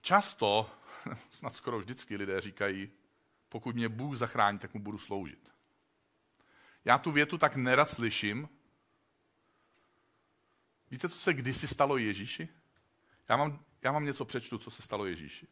často, 0.00 0.70
snad 1.30 1.54
skoro 1.54 1.78
vždycky 1.78 2.16
lidé 2.16 2.40
říkají, 2.40 2.90
pokud 3.48 3.74
mě 3.74 3.88
Bůh 3.88 4.16
zachrání, 4.16 4.58
tak 4.58 4.74
mu 4.74 4.80
budu 4.80 4.98
sloužit. 4.98 5.52
Já 6.84 6.98
tu 6.98 7.10
větu 7.12 7.38
tak 7.38 7.56
nerad 7.56 7.90
slyším. 7.90 8.48
Víte, 10.90 11.08
co 11.08 11.18
se 11.18 11.34
kdysi 11.34 11.68
stalo 11.68 11.96
Ježíši? 11.96 12.48
Já 13.30 13.36
vám, 13.36 13.58
já 13.82 13.92
vám 13.92 14.04
něco 14.04 14.24
přečtu, 14.24 14.58
co 14.58 14.70
se 14.70 14.82
stalo 14.82 15.06
Ježíši. 15.06 15.46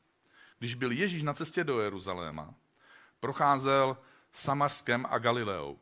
Když 0.58 0.74
byl 0.74 0.92
Ježíš 0.92 1.22
na 1.22 1.34
cestě 1.34 1.64
do 1.64 1.80
Jeruzaléma, 1.80 2.54
procházel 3.20 3.98
Samařskem 4.32 5.06
a 5.08 5.18
Galileou. 5.18 5.78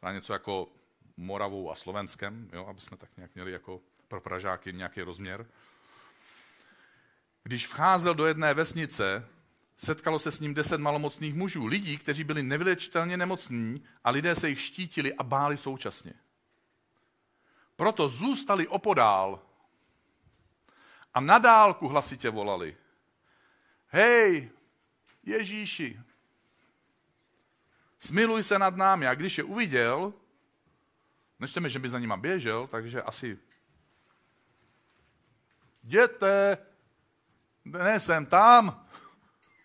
To 0.00 0.08
je 0.08 0.14
něco 0.14 0.32
jako 0.32 0.68
Moravou 1.16 1.70
a 1.70 1.74
Slovenskem, 1.74 2.50
jo, 2.52 2.66
aby 2.66 2.80
jsme 2.80 2.96
tak 2.96 3.16
nějak 3.16 3.34
měli 3.34 3.52
jako 3.52 3.80
pro 4.08 4.20
Pražáky 4.20 4.72
nějaký 4.72 5.02
rozměr. 5.02 5.46
Když 7.42 7.66
vcházel 7.66 8.14
do 8.14 8.26
jedné 8.26 8.54
vesnice, 8.54 9.28
setkalo 9.76 10.18
se 10.18 10.30
s 10.30 10.40
ním 10.40 10.54
deset 10.54 10.80
malomocných 10.80 11.34
mužů, 11.34 11.66
lidí, 11.66 11.98
kteří 11.98 12.24
byli 12.24 12.42
nevylečitelně 12.42 13.16
nemocní 13.16 13.84
a 14.04 14.10
lidé 14.10 14.34
se 14.34 14.48
jich 14.48 14.60
štítili 14.60 15.14
a 15.14 15.22
báli 15.22 15.56
současně. 15.56 16.12
Proto 17.76 18.08
zůstali 18.08 18.68
opodál 18.68 19.42
a 21.16 21.20
na 21.20 21.38
dálku 21.38 21.88
hlasitě 21.88 22.30
volali. 22.30 22.76
Hej, 23.88 24.50
Ježíši, 25.22 26.00
smiluj 27.98 28.42
se 28.42 28.58
nad 28.58 28.76
námi. 28.76 29.06
A 29.06 29.14
když 29.14 29.38
je 29.38 29.44
uviděl, 29.44 30.12
nečteme, 31.38 31.68
že 31.68 31.78
by 31.78 31.88
za 31.88 31.98
nima 31.98 32.16
běžel, 32.16 32.66
takže 32.66 33.02
asi 33.02 33.38
jděte, 35.84 36.58
ne 37.64 38.00
jsem 38.00 38.26
tam, 38.26 38.86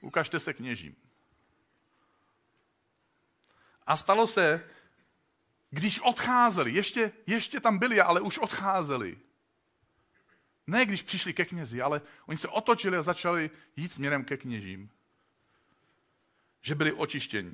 ukažte 0.01 0.39
se 0.39 0.53
kněžím. 0.53 0.95
A 3.87 3.97
stalo 3.97 4.27
se, 4.27 4.69
když 5.69 5.99
odcházeli, 5.99 6.71
ještě, 6.71 7.11
ještě 7.27 7.59
tam 7.59 7.77
byli, 7.77 8.01
ale 8.01 8.21
už 8.21 8.37
odcházeli, 8.37 9.19
ne 10.67 10.85
když 10.85 11.01
přišli 11.01 11.33
ke 11.33 11.45
knězi, 11.45 11.81
ale 11.81 12.01
oni 12.25 12.37
se 12.37 12.47
otočili 12.47 12.97
a 12.97 13.01
začali 13.01 13.49
jít 13.75 13.93
směrem 13.93 14.23
ke 14.23 14.37
kněžím. 14.37 14.89
Že 16.61 16.75
byli 16.75 16.93
očištěni. 16.93 17.53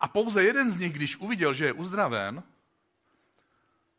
A 0.00 0.08
pouze 0.08 0.42
jeden 0.42 0.70
z 0.70 0.76
nich, 0.76 0.92
když 0.92 1.16
uviděl, 1.16 1.54
že 1.54 1.64
je 1.64 1.72
uzdraven, 1.72 2.42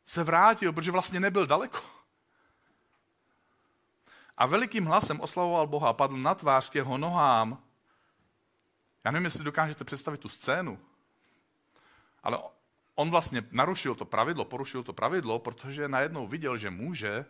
se 0.05 0.24
vrátil, 0.24 0.74
protože 0.74 0.91
vlastně 0.91 1.19
nebyl 1.19 1.48
daleko. 1.48 1.81
A 4.38 4.46
velikým 4.46 4.86
hlasem 4.86 5.22
oslavoval 5.22 5.67
Boha, 5.67 5.93
padl 5.93 6.17
na 6.17 6.36
tvář 6.36 6.69
k 6.69 6.75
jeho 6.75 6.98
nohám. 6.98 7.63
Já 9.03 9.12
nevím, 9.12 9.25
jestli 9.25 9.43
dokážete 9.43 9.84
představit 9.84 10.17
tu 10.17 10.29
scénu, 10.29 10.79
ale 12.24 12.39
on 12.96 13.10
vlastně 13.10 13.43
narušil 13.51 13.96
to 13.96 14.05
pravidlo, 14.05 14.46
porušil 14.46 14.84
to 14.84 14.93
pravidlo, 14.93 15.39
protože 15.39 15.88
najednou 15.88 16.27
viděl, 16.27 16.58
že 16.58 16.69
může 16.69 17.25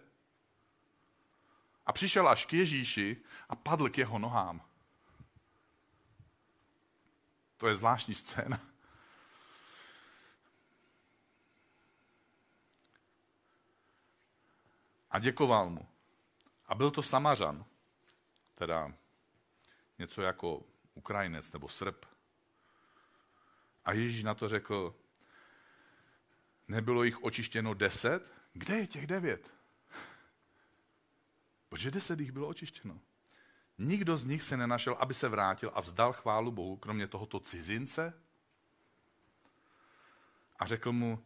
a 1.90 1.92
přišel 1.92 2.30
až 2.30 2.46
k 2.46 2.54
Ježíši 2.54 3.18
a 3.50 3.56
padl 3.56 3.90
k 3.90 3.98
jeho 3.98 4.20
nohám. 4.20 4.62
To 7.58 7.68
je 7.68 7.76
zvláštní 7.76 8.16
scéna. 8.16 8.60
A 15.12 15.20
děkoval 15.20 15.70
mu. 15.70 15.88
A 16.66 16.76
byl 16.76 16.92
to 16.92 17.04
Samařan, 17.04 17.66
teda 18.56 18.94
něco 20.00 20.22
jako 20.22 20.64
Ukrajinec 20.94 21.52
nebo 21.52 21.70
Srb. 21.70 22.06
A 23.86 23.94
Ježíš 23.94 24.24
na 24.24 24.36
to 24.36 24.48
řekl, 24.48 24.96
nebylo 26.68 27.04
jich 27.04 27.24
očištěno 27.24 27.74
deset? 27.74 28.34
Kde 28.54 28.78
je 28.78 28.88
těch 28.88 29.08
devět? 29.08 29.59
Protože 31.70 31.92
deset 31.92 32.20
jich 32.20 32.32
bylo 32.32 32.48
očištěno. 32.48 33.00
Nikdo 33.78 34.18
z 34.18 34.24
nich 34.24 34.44
se 34.44 34.58
nenašel, 34.58 34.98
aby 35.00 35.14
se 35.14 35.30
vrátil 35.30 35.72
a 35.74 35.82
vzdal 35.82 36.14
chválu 36.14 36.52
Bohu, 36.52 36.78
kromě 36.78 37.08
tohoto 37.08 37.40
cizince. 37.40 38.14
A 40.60 40.66
řekl 40.66 40.92
mu, 40.92 41.24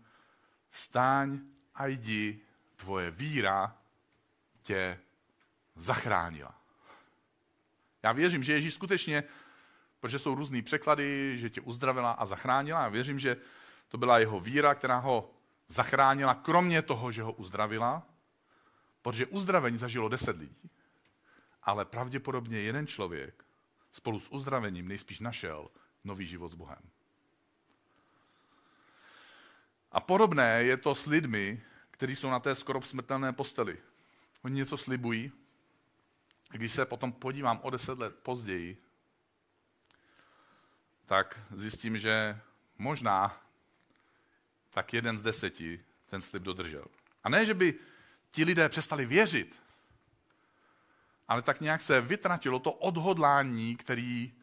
vstáň 0.69 1.39
a 1.75 1.87
jdi, 1.87 2.39
tvoje 2.75 3.11
víra 3.11 3.77
tě 4.61 4.99
zachránila. 5.75 6.61
Já 8.03 8.11
věřím, 8.11 8.43
že 8.43 8.53
Ježíš 8.53 8.73
skutečně, 8.73 9.23
protože 9.99 10.19
jsou 10.19 10.35
různý 10.35 10.61
překlady, 10.61 11.37
že 11.39 11.49
tě 11.49 11.61
uzdravila 11.61 12.11
a 12.11 12.25
zachránila. 12.25 12.81
Já 12.81 12.89
věřím, 12.89 13.19
že 13.19 13.37
to 13.87 13.97
byla 13.97 14.19
jeho 14.19 14.39
víra, 14.39 14.75
která 14.75 14.97
ho 14.97 15.33
zachránila, 15.67 16.35
kromě 16.35 16.81
toho, 16.81 17.11
že 17.11 17.23
ho 17.23 17.31
uzdravila. 17.31 18.07
Protože 19.03 19.25
uzdravení 19.25 19.77
zažilo 19.77 20.09
deset 20.09 20.37
lidí, 20.37 20.69
ale 21.63 21.85
pravděpodobně 21.85 22.59
jeden 22.59 22.87
člověk 22.87 23.45
spolu 23.91 24.19
s 24.19 24.31
uzdravením 24.31 24.87
nejspíš 24.87 25.19
našel 25.19 25.69
nový 26.03 26.27
život 26.27 26.51
s 26.51 26.55
Bohem. 26.55 26.81
A 29.91 29.99
podobné 29.99 30.63
je 30.63 30.77
to 30.77 30.95
s 30.95 31.05
lidmi, 31.05 31.63
kteří 31.91 32.15
jsou 32.15 32.29
na 32.29 32.39
té 32.39 32.55
skoro 32.55 32.81
smrtelné 32.81 33.33
posteli. 33.33 33.77
Oni 34.41 34.55
něco 34.55 34.77
slibují, 34.77 35.31
když 36.51 36.71
se 36.71 36.85
potom 36.85 37.11
podívám 37.11 37.59
o 37.63 37.69
deset 37.69 37.99
let 37.99 38.15
později, 38.23 38.77
tak 41.05 41.39
zjistím, 41.51 41.97
že 41.97 42.39
možná 42.77 43.41
tak 44.69 44.93
jeden 44.93 45.17
z 45.17 45.21
deseti 45.21 45.85
ten 46.05 46.21
slib 46.21 46.43
dodržel. 46.43 46.85
A 47.23 47.29
ne, 47.29 47.45
že 47.45 47.53
by 47.53 47.79
ti 48.33 48.43
lidé 48.43 48.69
přestali 48.69 49.05
věřit, 49.05 49.61
ale 51.27 51.41
tak 51.41 51.61
nějak 51.61 51.81
se 51.81 52.01
vytratilo 52.01 52.59
to 52.59 52.71
odhodlání, 52.71 53.75
který, 53.75 54.33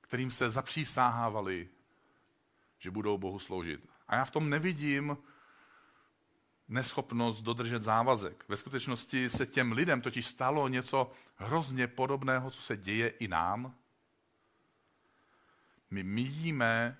kterým 0.00 0.30
se 0.30 0.50
zapřísáhávali, 0.50 1.68
že 2.78 2.90
budou 2.90 3.18
Bohu 3.18 3.38
sloužit. 3.38 3.88
A 4.08 4.16
já 4.16 4.24
v 4.24 4.30
tom 4.30 4.50
nevidím 4.50 5.18
neschopnost 6.68 7.42
dodržet 7.42 7.82
závazek. 7.82 8.44
Ve 8.48 8.56
skutečnosti 8.56 9.30
se 9.30 9.46
těm 9.46 9.72
lidem 9.72 10.00
totiž 10.00 10.26
stalo 10.26 10.68
něco 10.68 11.10
hrozně 11.36 11.86
podobného, 11.86 12.50
co 12.50 12.62
se 12.62 12.76
děje 12.76 13.08
i 13.08 13.28
nám. 13.28 13.74
My 15.90 16.02
míjíme 16.02 16.98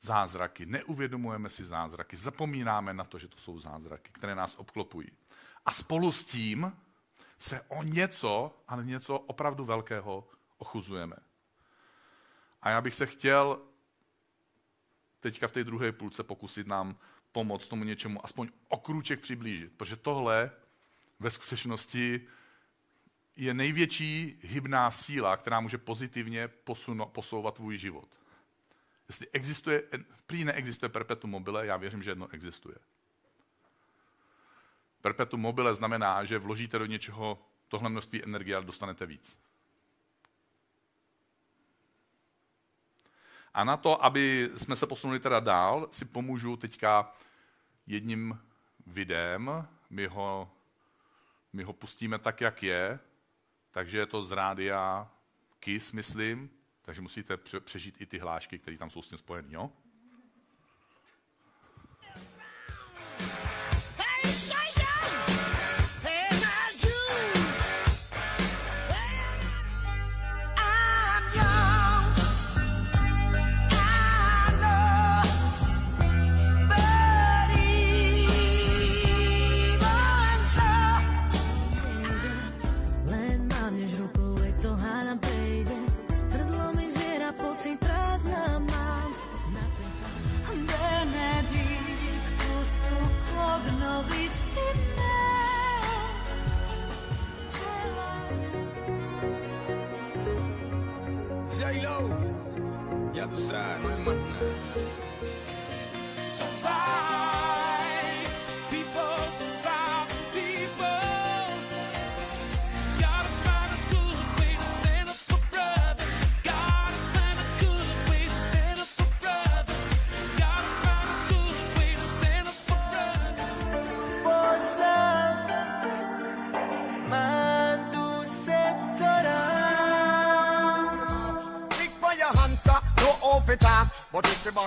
zázraky, 0.00 0.66
neuvědomujeme 0.66 1.48
si 1.48 1.64
zázraky, 1.64 2.16
zapomínáme 2.16 2.94
na 2.94 3.04
to, 3.04 3.18
že 3.18 3.28
to 3.28 3.38
jsou 3.38 3.58
zázraky, 3.58 4.10
které 4.12 4.34
nás 4.34 4.54
obklopují. 4.56 5.08
A 5.66 5.70
spolu 5.70 6.12
s 6.12 6.24
tím 6.24 6.76
se 7.38 7.60
o 7.68 7.82
něco, 7.82 8.62
ale 8.68 8.84
něco 8.84 9.18
opravdu 9.18 9.64
velkého 9.64 10.28
ochuzujeme. 10.58 11.16
A 12.62 12.70
já 12.70 12.80
bych 12.80 12.94
se 12.94 13.06
chtěl 13.06 13.62
teďka 15.20 15.48
v 15.48 15.52
té 15.52 15.64
druhé 15.64 15.92
půlce 15.92 16.22
pokusit 16.22 16.66
nám 16.66 16.98
pomoct 17.32 17.68
tomu 17.68 17.84
něčemu 17.84 18.24
aspoň 18.24 18.48
okruček 18.68 19.20
přiblížit, 19.20 19.72
protože 19.76 19.96
tohle 19.96 20.50
ve 21.20 21.30
skutečnosti 21.30 22.26
je 23.36 23.54
největší 23.54 24.40
hybná 24.42 24.90
síla, 24.90 25.36
která 25.36 25.60
může 25.60 25.78
pozitivně 25.78 26.48
posuno, 26.48 27.06
posouvat 27.06 27.54
tvůj 27.54 27.78
život. 27.78 28.08
Jestli 29.08 29.26
existuje, 29.32 29.82
prý 30.26 30.44
neexistuje 30.44 30.88
perpetuum 30.88 31.30
mobile, 31.30 31.66
já 31.66 31.76
věřím, 31.76 32.02
že 32.02 32.10
jedno 32.10 32.28
existuje. 32.32 32.74
Perpetuum 35.02 35.40
mobile 35.40 35.74
znamená, 35.74 36.24
že 36.24 36.38
vložíte 36.38 36.78
do 36.78 36.86
něčeho 36.86 37.38
tohle 37.68 37.90
množství 37.90 38.24
energie 38.24 38.56
a 38.56 38.60
dostanete 38.60 39.06
víc. 39.06 39.38
A 43.54 43.64
na 43.64 43.76
to, 43.76 44.04
aby 44.04 44.50
jsme 44.56 44.76
se 44.76 44.86
posunuli 44.86 45.20
teda 45.20 45.40
dál, 45.40 45.88
si 45.90 46.04
pomůžu 46.04 46.56
teďka 46.56 47.12
jedním 47.86 48.40
videem. 48.86 49.68
My 49.90 50.06
ho, 50.06 50.50
my 51.52 51.62
ho 51.62 51.72
pustíme 51.72 52.18
tak, 52.18 52.40
jak 52.40 52.62
je, 52.62 52.98
takže 53.70 53.98
je 53.98 54.06
to 54.06 54.24
z 54.24 54.30
rádia 54.32 55.10
KIS, 55.60 55.92
myslím, 55.92 56.50
takže 56.82 57.00
musíte 57.00 57.36
přežít 57.36 58.00
i 58.00 58.06
ty 58.06 58.18
hlášky, 58.18 58.58
které 58.58 58.78
tam 58.78 58.90
jsou 58.90 59.02
s 59.02 59.08
tím 59.08 59.18
spojené. 59.18 59.68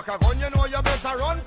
Back 0.02 0.20
a 0.20 0.24
gun, 0.24 0.38
you 0.38 0.50
know 0.50 0.66
you 0.66 0.82
better 0.82 1.16
run 1.16 1.45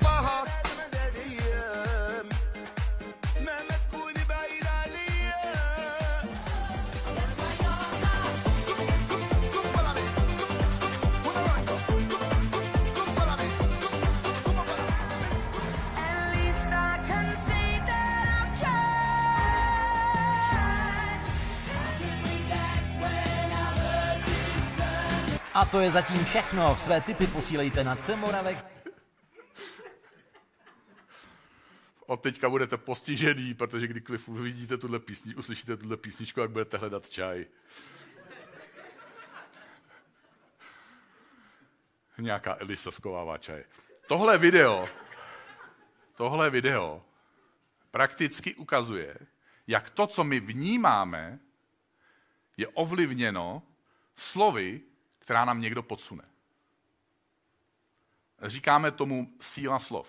A 25.53 25.65
to 25.65 25.79
je 25.79 25.91
zatím 25.91 26.25
všechno. 26.25 26.75
Své 26.75 27.01
tipy 27.01 27.27
posílejte 27.27 27.83
na 27.83 27.95
Temoravek. 27.95 28.65
Od 32.05 32.21
teďka 32.21 32.49
budete 32.49 32.77
postižený, 32.77 33.53
protože 33.53 33.88
kdykoliv 33.88 34.29
uvidíte 34.29 34.77
tuhle 34.77 34.99
písni, 34.99 35.35
uslyšíte 35.35 35.77
tuhle 35.77 35.97
písničku, 35.97 36.39
jak 36.39 36.51
budete 36.51 36.77
hledat 36.77 37.09
čaj. 37.09 37.45
Nějaká 42.17 42.57
Elisa 42.59 42.91
skovává 42.91 43.38
čaj. 43.38 43.63
Tohle 44.07 44.38
video, 44.38 44.89
tohle 46.15 46.49
video 46.49 47.05
prakticky 47.91 48.55
ukazuje, 48.55 49.17
jak 49.67 49.89
to, 49.89 50.07
co 50.07 50.23
my 50.23 50.39
vnímáme, 50.39 51.39
je 52.57 52.67
ovlivněno 52.67 53.63
slovy, 54.15 54.81
která 55.29 55.45
nám 55.45 55.61
někdo 55.61 55.83
podsune. 55.83 56.23
Říkáme 58.41 58.91
tomu 58.91 59.33
síla 59.41 59.79
slov. 59.79 60.07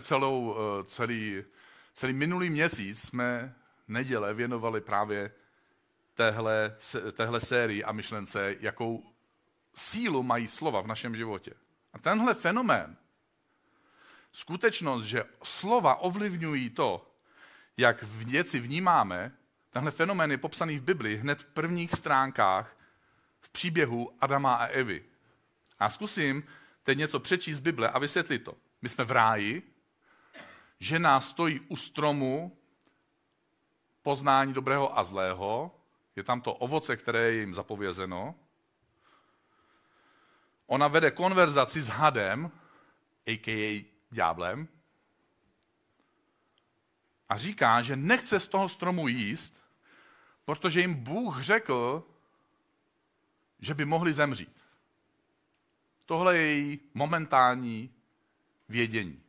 Celou, 0.00 0.56
eh, 0.56 0.84
celý, 0.84 1.44
celý 1.92 2.12
minulý 2.12 2.50
měsíc 2.50 3.02
jsme 3.02 3.54
neděle 3.88 4.34
věnovali 4.34 4.80
právě 4.80 5.32
téhle, 6.14 6.76
téhle 7.12 7.40
sérii 7.40 7.84
a 7.84 7.92
myšlence, 7.92 8.54
jakou 8.60 9.12
sílu 9.74 10.22
mají 10.22 10.48
slova 10.48 10.80
v 10.80 10.86
našem 10.86 11.16
životě. 11.16 11.52
A 11.92 11.98
tenhle 11.98 12.34
fenomén, 12.34 12.96
skutečnost, 14.32 15.04
že 15.04 15.24
slova 15.42 15.94
ovlivňují 15.94 16.70
to, 16.70 17.14
jak 17.76 18.02
věci 18.02 18.60
vnímáme, 18.60 19.32
tenhle 19.70 19.90
fenomén 19.90 20.30
je 20.30 20.38
popsaný 20.38 20.78
v 20.78 20.82
Bibli 20.82 21.16
hned 21.16 21.42
v 21.42 21.46
prvních 21.46 21.92
stránkách 21.92 22.75
v 23.46 23.48
příběhu 23.48 24.12
Adama 24.20 24.54
a 24.54 24.66
Evy. 24.66 25.04
A 25.78 25.90
zkusím 25.90 26.44
teď 26.82 26.98
něco 26.98 27.20
přečíst 27.20 27.56
z 27.56 27.60
Bible 27.60 27.90
a 27.90 27.98
vysvětlit 27.98 28.38
to. 28.38 28.54
My 28.82 28.88
jsme 28.88 29.04
v 29.04 29.10
ráji, 29.10 29.62
žena 30.80 31.20
stojí 31.20 31.60
u 31.60 31.76
stromu 31.76 32.58
poznání 34.02 34.52
dobrého 34.52 34.98
a 34.98 35.04
zlého, 35.04 35.80
je 36.16 36.22
tam 36.22 36.40
to 36.40 36.54
ovoce, 36.54 36.96
které 36.96 37.20
je 37.20 37.40
jim 37.40 37.54
zapovězeno. 37.54 38.34
Ona 40.66 40.88
vede 40.88 41.10
konverzaci 41.10 41.82
s 41.82 41.88
hadem, 41.88 42.50
a.k.a. 43.26 43.86
ďáblem, 44.10 44.68
a 47.28 47.36
říká, 47.36 47.82
že 47.82 47.96
nechce 47.96 48.40
z 48.40 48.48
toho 48.48 48.68
stromu 48.68 49.08
jíst, 49.08 49.60
protože 50.44 50.80
jim 50.80 50.94
Bůh 50.94 51.42
řekl, 51.42 52.04
že 53.66 53.74
by 53.74 53.84
mohli 53.84 54.12
zemřít. 54.12 54.64
Tohle 56.06 56.36
je 56.36 56.46
její 56.46 56.80
momentální 56.94 57.90
vědění. 58.68 59.22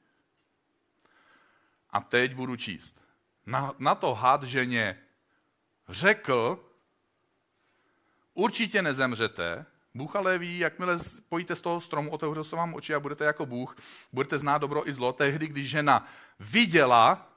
A 1.89 2.02
teď 2.02 2.36
budu 2.36 2.56
číst. 2.56 3.02
Na, 3.45 3.73
na 3.80 3.95
to 3.95 4.15
had 4.15 4.43
ženě 4.43 4.97
řekl, 5.89 6.69
určitě 8.34 8.82
nezemřete, 8.82 9.65
Bůh 9.93 10.15
ale 10.15 10.38
ví, 10.38 10.60
jakmile 10.60 10.97
pojíte 11.30 11.56
z 11.56 11.62
toho 11.62 11.82
stromu, 11.82 12.12
otevřou 12.12 12.43
se 12.43 12.56
vám 12.56 12.73
oči 12.73 12.95
a 12.95 13.00
budete 13.00 13.26
jako 13.26 13.45
Bůh, 13.45 13.76
budete 14.13 14.39
znát 14.39 14.58
dobro 14.58 14.89
i 14.89 14.93
zlo. 14.93 15.13
Tehdy, 15.13 15.47
když 15.47 15.69
žena 15.69 16.08
viděla, 16.39 17.30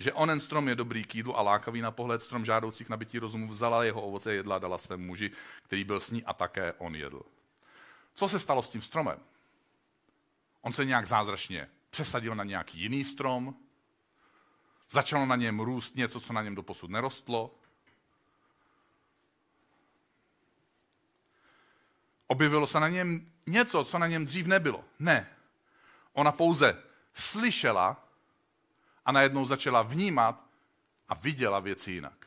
že 0.00 0.12
onen 0.12 0.40
strom 0.40 0.68
je 0.68 0.74
dobrý 0.74 1.04
k 1.04 1.14
jídlu 1.14 1.38
a 1.38 1.42
lákavý 1.42 1.80
na 1.80 1.90
pohled, 1.90 2.22
strom 2.22 2.44
žádoucích 2.44 2.88
nabití 2.88 3.18
rozumu, 3.18 3.48
vzala 3.48 3.84
jeho 3.84 4.02
ovoce, 4.02 4.34
jedla 4.34 4.56
a 4.56 4.58
dala 4.58 4.78
svému 4.78 5.04
muži, 5.04 5.30
který 5.62 5.84
byl 5.84 6.00
s 6.00 6.10
ní 6.10 6.24
a 6.24 6.32
také 6.32 6.72
on 6.72 6.94
jedl. 6.94 7.22
Co 8.14 8.28
se 8.28 8.38
stalo 8.38 8.62
s 8.62 8.70
tím 8.70 8.82
stromem? 8.82 9.18
On 10.60 10.72
se 10.72 10.84
nějak 10.84 11.06
zázračně 11.06 11.68
přesadil 11.90 12.34
na 12.34 12.44
nějaký 12.44 12.80
jiný 12.80 13.04
strom, 13.04 13.54
začalo 14.90 15.26
na 15.26 15.36
něm 15.36 15.60
růst 15.60 15.96
něco, 15.96 16.20
co 16.20 16.32
na 16.32 16.42
něm 16.42 16.54
doposud 16.54 16.90
nerostlo, 16.90 17.54
Objevilo 22.30 22.66
se 22.66 22.80
na 22.80 22.88
něm 22.88 23.32
něco, 23.46 23.84
co 23.84 23.98
na 23.98 24.06
něm 24.06 24.26
dřív 24.26 24.46
nebylo. 24.46 24.84
Ne. 24.98 25.30
Ona 26.12 26.32
pouze 26.32 26.82
slyšela 27.14 28.09
a 29.10 29.12
najednou 29.12 29.46
začala 29.46 29.82
vnímat 29.82 30.44
a 31.08 31.14
viděla 31.14 31.60
věci 31.60 31.92
jinak. 31.92 32.26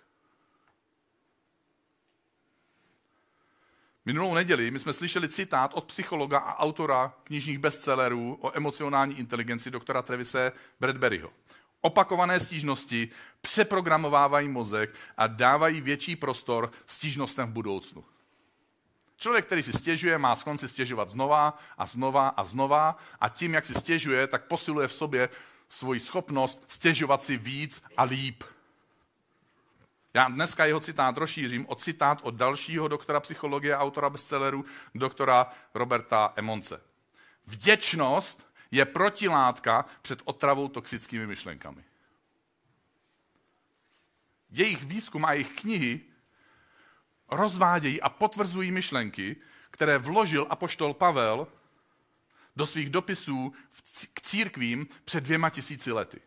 Minulou 4.06 4.34
neděli 4.34 4.72
my 4.72 4.80
jsme 4.80 4.94
slyšeli 4.94 5.30
citát 5.30 5.74
od 5.74 5.86
psychologa 5.86 6.40
a 6.40 6.60
autora 6.60 7.14
knižních 7.24 7.60
bestsellerů 7.60 8.38
o 8.42 8.58
emocionální 8.58 9.20
inteligenci 9.20 9.72
doktora 9.72 10.02
Trevise 10.02 10.52
Bradburyho. 10.80 11.30
Opakované 11.82 12.40
stížnosti 12.40 13.10
přeprogramovávají 13.42 14.50
mozek 14.50 14.96
a 15.18 15.28
dávají 15.28 15.82
větší 15.82 16.16
prostor 16.16 16.72
stížnostem 16.88 17.50
v 17.50 17.54
budoucnu. 17.54 18.06
Člověk, 19.18 19.46
který 19.46 19.64
si 19.64 19.74
stěžuje, 19.74 20.18
má 20.18 20.36
sklon 20.36 20.58
si 20.58 20.68
stěžovat 20.68 21.10
znova 21.10 21.60
a 21.78 21.86
znova 21.86 22.28
a 22.28 22.44
znova 22.44 22.98
a 23.20 23.30
tím, 23.30 23.54
jak 23.54 23.66
si 23.66 23.74
stěžuje, 23.74 24.28
tak 24.28 24.46
posiluje 24.46 24.88
v 24.88 24.94
sobě 24.94 25.30
svoji 25.74 26.00
schopnost 26.00 26.66
stěžovat 26.68 27.24
si 27.24 27.38
víc 27.38 27.84
a 27.98 28.04
líp. 28.04 28.44
Já 30.14 30.28
dneska 30.28 30.66
jeho 30.66 30.80
citát 30.80 31.18
rozšířím 31.18 31.66
o 31.70 31.76
citát 31.76 32.20
od 32.22 32.36
dalšího 32.36 32.88
doktora 32.88 33.20
psychologie 33.20 33.78
autora 33.78 34.10
bestselleru, 34.10 34.66
doktora 34.96 35.54
Roberta 35.74 36.34
Emonce. 36.36 36.82
Vděčnost 37.46 38.48
je 38.72 38.86
protilátka 38.86 39.86
před 40.02 40.22
otravou 40.26 40.68
toxickými 40.68 41.28
myšlenkami. 41.28 41.84
Jejich 44.52 44.84
výzkum 44.84 45.26
a 45.26 45.34
jejich 45.34 45.52
knihy 45.62 46.02
rozvádějí 47.32 48.02
a 48.02 48.10
potvrzují 48.10 48.72
myšlenky, 48.72 49.36
které 49.72 49.98
vložil 49.98 50.48
apoštol 50.50 50.94
Pavel 50.94 51.48
do 52.56 52.66
svých 52.66 52.90
dopisů 52.90 53.54
k 54.14 54.22
církvím 54.22 54.88
před 55.06 55.24
dvěma 55.24 55.50
tisíci 55.50 55.92
lety. 55.92 56.22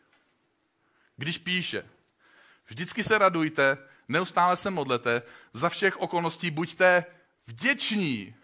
Když 1.17 1.39
píše, 1.39 1.89
vždycky 2.67 3.05
se 3.05 3.19
radujte, 3.19 3.79
neustále 4.09 4.57
se 4.57 4.71
modlete, 4.71 5.23
za 5.53 5.69
všech 5.69 5.97
okolností 5.97 6.51
buďte 6.51 7.05
vděční. 7.47 8.35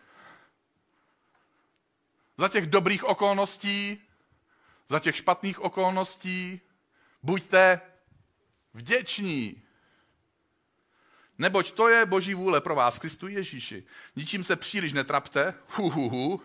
Za 2.37 2.49
těch 2.49 2.67
dobrých 2.67 3.05
okolností, 3.05 4.03
za 4.89 4.99
těch 4.99 5.17
špatných 5.17 5.61
okolností, 5.61 6.61
buďte 7.23 7.81
vděční. 8.75 9.63
Neboť 11.39 11.73
to 11.73 11.89
je 11.89 12.07
boží 12.07 12.35
vůle 12.35 12.61
pro 12.61 12.75
vás, 12.75 12.99
Kristu 12.99 13.29
Ježíši. 13.29 13.85
Ničím 14.17 14.45
se 14.45 14.57
příliš 14.57 14.93
netrapte, 14.93 15.55
hu, 15.69 15.91
hu, 15.91 16.09
hu. 16.09 16.43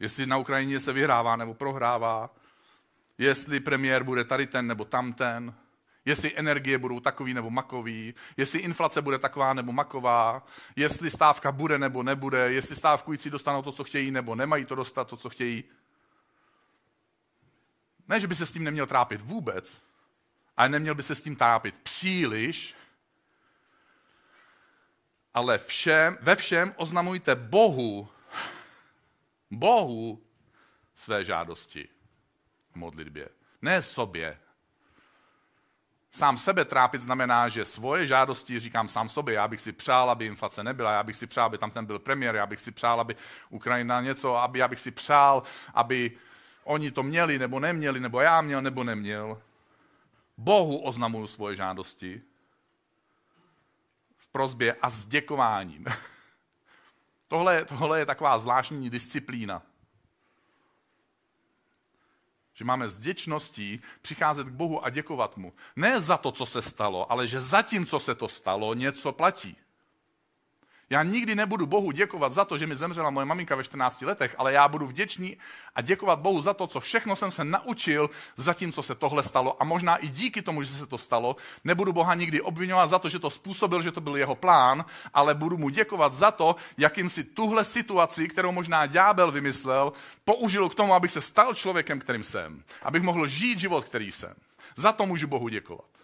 Jestli 0.00 0.26
na 0.26 0.36
Ukrajině 0.36 0.80
se 0.80 0.92
vyhrává 0.92 1.36
nebo 1.36 1.54
prohrává, 1.54 2.30
jestli 3.18 3.60
premiér 3.60 4.04
bude 4.04 4.24
tady 4.24 4.46
ten 4.46 4.66
nebo 4.66 4.84
tamten, 4.84 5.54
jestli 6.04 6.38
energie 6.38 6.78
budou 6.78 7.00
takový 7.00 7.34
nebo 7.34 7.50
makový, 7.50 8.14
jestli 8.36 8.58
inflace 8.58 9.02
bude 9.02 9.18
taková 9.18 9.54
nebo 9.54 9.72
maková, 9.72 10.46
jestli 10.76 11.10
stávka 11.10 11.52
bude 11.52 11.78
nebo 11.78 12.02
nebude, 12.02 12.52
jestli 12.52 12.76
stávkující 12.76 13.30
dostanou 13.30 13.62
to, 13.62 13.72
co 13.72 13.84
chtějí, 13.84 14.10
nebo 14.10 14.34
nemají 14.34 14.64
to 14.64 14.74
dostat, 14.74 15.08
to, 15.08 15.16
co 15.16 15.30
chtějí. 15.30 15.64
Ne, 18.08 18.20
že 18.20 18.26
by 18.26 18.34
se 18.34 18.46
s 18.46 18.52
tím 18.52 18.64
neměl 18.64 18.86
trápit 18.86 19.20
vůbec, 19.20 19.82
ale 20.56 20.68
neměl 20.68 20.94
by 20.94 21.02
se 21.02 21.14
s 21.14 21.22
tím 21.22 21.36
tápit 21.36 21.78
příliš, 21.82 22.74
ale 25.34 25.58
všem, 25.58 26.18
ve 26.20 26.36
všem 26.36 26.74
oznamujte 26.76 27.34
Bohu, 27.34 28.08
Bohu 29.58 30.22
své 30.94 31.24
žádosti 31.24 31.88
v 32.72 32.76
modlitbě. 32.76 33.28
Ne 33.62 33.82
sobě. 33.82 34.38
Sám 36.10 36.38
sebe 36.38 36.64
trápit 36.64 37.00
znamená, 37.00 37.48
že 37.48 37.64
svoje 37.64 38.06
žádosti 38.06 38.60
říkám 38.60 38.88
sám 38.88 39.08
sobě. 39.08 39.34
Já 39.34 39.48
bych 39.48 39.60
si 39.60 39.72
přál, 39.72 40.10
aby 40.10 40.26
inflace 40.26 40.64
nebyla, 40.64 40.92
já 40.92 41.02
bych 41.02 41.16
si 41.16 41.26
přál, 41.26 41.46
aby 41.46 41.58
tam 41.58 41.70
ten 41.70 41.86
byl 41.86 41.98
premiér, 41.98 42.34
já 42.34 42.46
bych 42.46 42.60
si 42.60 42.72
přál, 42.72 43.00
aby 43.00 43.16
Ukrajina 43.50 44.00
něco, 44.00 44.36
aby 44.36 44.58
já 44.58 44.68
bych 44.68 44.80
si 44.80 44.90
přál, 44.90 45.42
aby 45.74 46.12
oni 46.64 46.90
to 46.90 47.02
měli 47.02 47.38
nebo 47.38 47.60
neměli, 47.60 48.00
nebo 48.00 48.20
já 48.20 48.40
měl 48.40 48.62
nebo 48.62 48.84
neměl. 48.84 49.42
Bohu 50.36 50.78
oznamuju 50.78 51.26
svoje 51.26 51.56
žádosti 51.56 52.22
v 54.16 54.28
prozbě 54.28 54.76
a 54.82 54.90
s 54.90 55.06
děkováním. 55.06 55.84
tohle, 57.28 57.64
tohle 57.64 57.98
je 57.98 58.06
taková 58.06 58.38
zvláštní 58.38 58.90
disciplína. 58.90 59.62
Že 62.54 62.64
máme 62.64 62.88
s 62.88 62.98
děčností 62.98 63.82
přicházet 64.02 64.46
k 64.46 64.52
Bohu 64.52 64.84
a 64.84 64.90
děkovat 64.90 65.36
mu. 65.36 65.52
Ne 65.76 66.00
za 66.00 66.16
to, 66.16 66.32
co 66.32 66.46
se 66.46 66.62
stalo, 66.62 67.12
ale 67.12 67.26
že 67.26 67.40
za 67.40 67.62
tím, 67.62 67.86
co 67.86 68.00
se 68.00 68.14
to 68.14 68.28
stalo, 68.28 68.74
něco 68.74 69.12
platí. 69.12 69.56
Já 70.90 71.02
nikdy 71.02 71.34
nebudu 71.34 71.66
Bohu 71.66 71.90
děkovat 71.90 72.32
za 72.32 72.44
to, 72.44 72.58
že 72.58 72.66
mi 72.66 72.76
zemřela 72.76 73.10
moje 73.10 73.26
maminka 73.26 73.56
ve 73.56 73.64
14 73.64 74.02
letech, 74.02 74.34
ale 74.38 74.52
já 74.52 74.68
budu 74.68 74.86
vděčný 74.86 75.36
a 75.74 75.80
děkovat 75.80 76.18
Bohu 76.18 76.42
za 76.42 76.54
to, 76.54 76.66
co 76.66 76.80
všechno 76.80 77.16
jsem 77.16 77.30
se 77.30 77.44
naučil 77.44 78.10
za 78.36 78.54
tím, 78.54 78.72
co 78.72 78.82
se 78.82 78.94
tohle 78.94 79.22
stalo. 79.22 79.62
A 79.62 79.64
možná 79.64 79.96
i 79.96 80.08
díky 80.08 80.42
tomu, 80.42 80.62
že 80.62 80.70
se 80.70 80.86
to 80.86 80.98
stalo, 80.98 81.36
nebudu 81.64 81.92
Boha 81.92 82.14
nikdy 82.14 82.40
obvinovat 82.40 82.86
za 82.86 82.98
to, 82.98 83.08
že 83.08 83.18
to 83.18 83.30
způsobil, 83.30 83.82
že 83.82 83.92
to 83.92 84.00
byl 84.00 84.16
jeho 84.16 84.34
plán, 84.34 84.84
ale 85.14 85.34
budu 85.34 85.58
mu 85.58 85.68
děkovat 85.68 86.14
za 86.14 86.30
to, 86.30 86.56
jakým 86.78 87.10
si 87.10 87.24
tuhle 87.24 87.64
situaci, 87.64 88.28
kterou 88.28 88.52
možná 88.52 88.86
ďábel 88.86 89.30
vymyslel, 89.30 89.92
použil 90.24 90.68
k 90.68 90.74
tomu, 90.74 90.94
abych 90.94 91.10
se 91.10 91.20
stal 91.20 91.54
člověkem, 91.54 92.00
kterým 92.00 92.24
jsem. 92.24 92.62
Abych 92.82 93.02
mohl 93.02 93.26
žít 93.26 93.58
život, 93.58 93.84
který 93.84 94.12
jsem. 94.12 94.34
Za 94.76 94.92
to 94.92 95.06
můžu 95.06 95.26
Bohu 95.26 95.48
děkovat. 95.48 95.95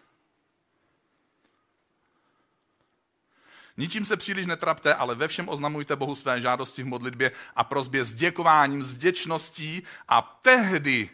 Ničím 3.82 4.04
se 4.04 4.16
příliš 4.16 4.46
netrapte, 4.46 4.94
ale 4.94 5.14
ve 5.14 5.28
všem 5.28 5.48
oznamujte 5.48 5.96
Bohu 5.96 6.14
své 6.14 6.40
žádosti 6.40 6.82
v 6.82 6.86
modlitbě 6.86 7.32
a 7.56 7.64
prozbě 7.64 8.04
s 8.04 8.12
děkováním, 8.12 8.82
s 8.82 8.92
vděčností 8.92 9.82
a 10.08 10.22
tehdy 10.22 11.10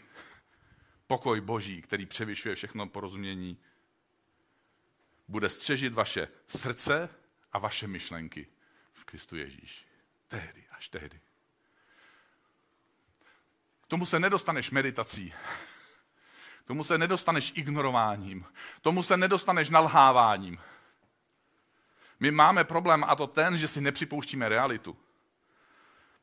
pokoj 1.06 1.40
Boží, 1.40 1.82
který 1.82 2.06
převyšuje 2.06 2.54
všechno 2.54 2.86
porozumění, 2.86 3.58
bude 5.28 5.48
střežit 5.48 5.92
vaše 5.92 6.28
srdce 6.48 7.08
a 7.52 7.58
vaše 7.58 7.86
myšlenky 7.86 8.46
v 8.92 9.04
Kristu 9.04 9.36
Ježíši. 9.36 9.84
Tehdy, 10.28 10.64
až 10.70 10.88
tehdy. 10.88 11.20
K 13.80 13.86
tomu 13.86 14.06
se 14.06 14.18
nedostaneš 14.18 14.70
meditací. 14.70 15.34
Tomu 16.64 16.84
se 16.84 16.98
nedostaneš 16.98 17.52
ignorováním. 17.56 18.44
Tomu 18.80 19.02
se 19.02 19.16
nedostaneš 19.16 19.68
nalháváním. 19.68 20.58
My 22.20 22.30
máme 22.30 22.64
problém 22.64 23.04
a 23.04 23.16
to 23.16 23.26
ten, 23.26 23.58
že 23.58 23.68
si 23.68 23.80
nepřipouštíme 23.80 24.48
realitu. 24.48 24.96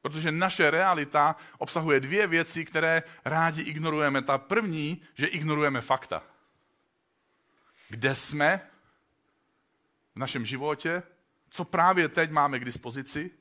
Protože 0.01 0.31
naše 0.31 0.71
realita 0.71 1.35
obsahuje 1.57 1.99
dvě 1.99 2.27
věci, 2.27 2.65
které 2.65 3.03
rádi 3.25 3.61
ignorujeme. 3.61 4.21
Ta 4.21 4.37
první, 4.37 5.01
že 5.13 5.27
ignorujeme 5.27 5.81
fakta. 5.81 6.23
Kde 7.89 8.15
jsme 8.15 8.69
v 10.15 10.19
našem 10.19 10.45
životě, 10.45 11.03
co 11.49 11.65
právě 11.65 12.09
teď 12.09 12.31
máme 12.31 12.59
k 12.59 12.65
dispozici, 12.65 13.31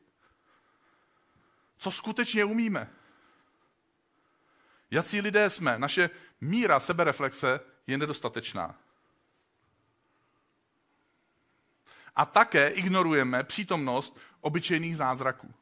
co 1.77 1.91
skutečně 1.91 2.45
umíme. 2.45 2.91
Jací 4.91 5.21
lidé 5.21 5.51
jsme, 5.51 5.79
naše 5.79 6.11
míra 6.41 6.81
sebereflexe 6.81 7.61
je 7.87 7.99
nedostatečná. 7.99 8.79
A 12.17 12.25
také 12.25 12.69
ignorujeme 12.69 13.45
přítomnost 13.45 14.19
obyčejných 14.41 14.97
zázraků. 14.97 15.55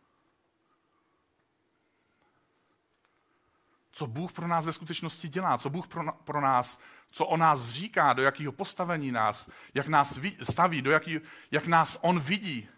co 3.93 4.07
Bůh 4.07 4.33
pro 4.33 4.49
nás 4.49 4.65
ve 4.65 4.73
skutečnosti 4.73 5.29
dělá, 5.29 5.59
co 5.59 5.71
Bůh 5.71 5.88
pro, 6.25 6.41
nás, 6.41 6.79
co 7.11 7.27
o 7.27 7.37
nás 7.37 7.69
říká, 7.69 8.12
do 8.12 8.23
jakého 8.23 8.53
postavení 8.53 9.12
nás, 9.12 9.51
jak 9.75 9.88
nás 9.88 10.19
staví, 10.43 10.83
do 10.83 10.91
jaký, 10.91 11.21
jak 11.51 11.67
nás 11.67 11.99
On 12.01 12.21
vidí. 12.21 12.69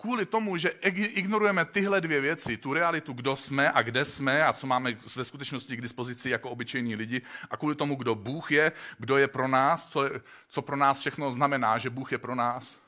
Kvůli 0.00 0.26
tomu, 0.26 0.56
že 0.56 0.68
ignorujeme 0.92 1.64
tyhle 1.64 2.00
dvě 2.00 2.20
věci, 2.20 2.56
tu 2.56 2.72
realitu, 2.72 3.12
kdo 3.12 3.36
jsme 3.36 3.72
a 3.72 3.82
kde 3.82 4.04
jsme 4.04 4.44
a 4.44 4.52
co 4.52 4.66
máme 4.66 4.96
ve 5.16 5.24
skutečnosti 5.24 5.76
k 5.76 5.80
dispozici 5.80 6.30
jako 6.30 6.50
obyčejní 6.50 6.96
lidi, 6.96 7.22
a 7.50 7.56
kvůli 7.56 7.74
tomu, 7.74 7.94
kdo 7.96 8.14
Bůh 8.14 8.52
je, 8.52 8.72
kdo 8.98 9.18
je 9.18 9.28
pro 9.28 9.48
nás, 9.48 9.86
co, 9.86 10.04
co 10.48 10.62
pro 10.62 10.76
nás 10.76 11.00
všechno 11.00 11.32
znamená, 11.32 11.78
že 11.78 11.90
Bůh 11.90 12.12
je 12.12 12.18
pro 12.18 12.34
nás, 12.34 12.78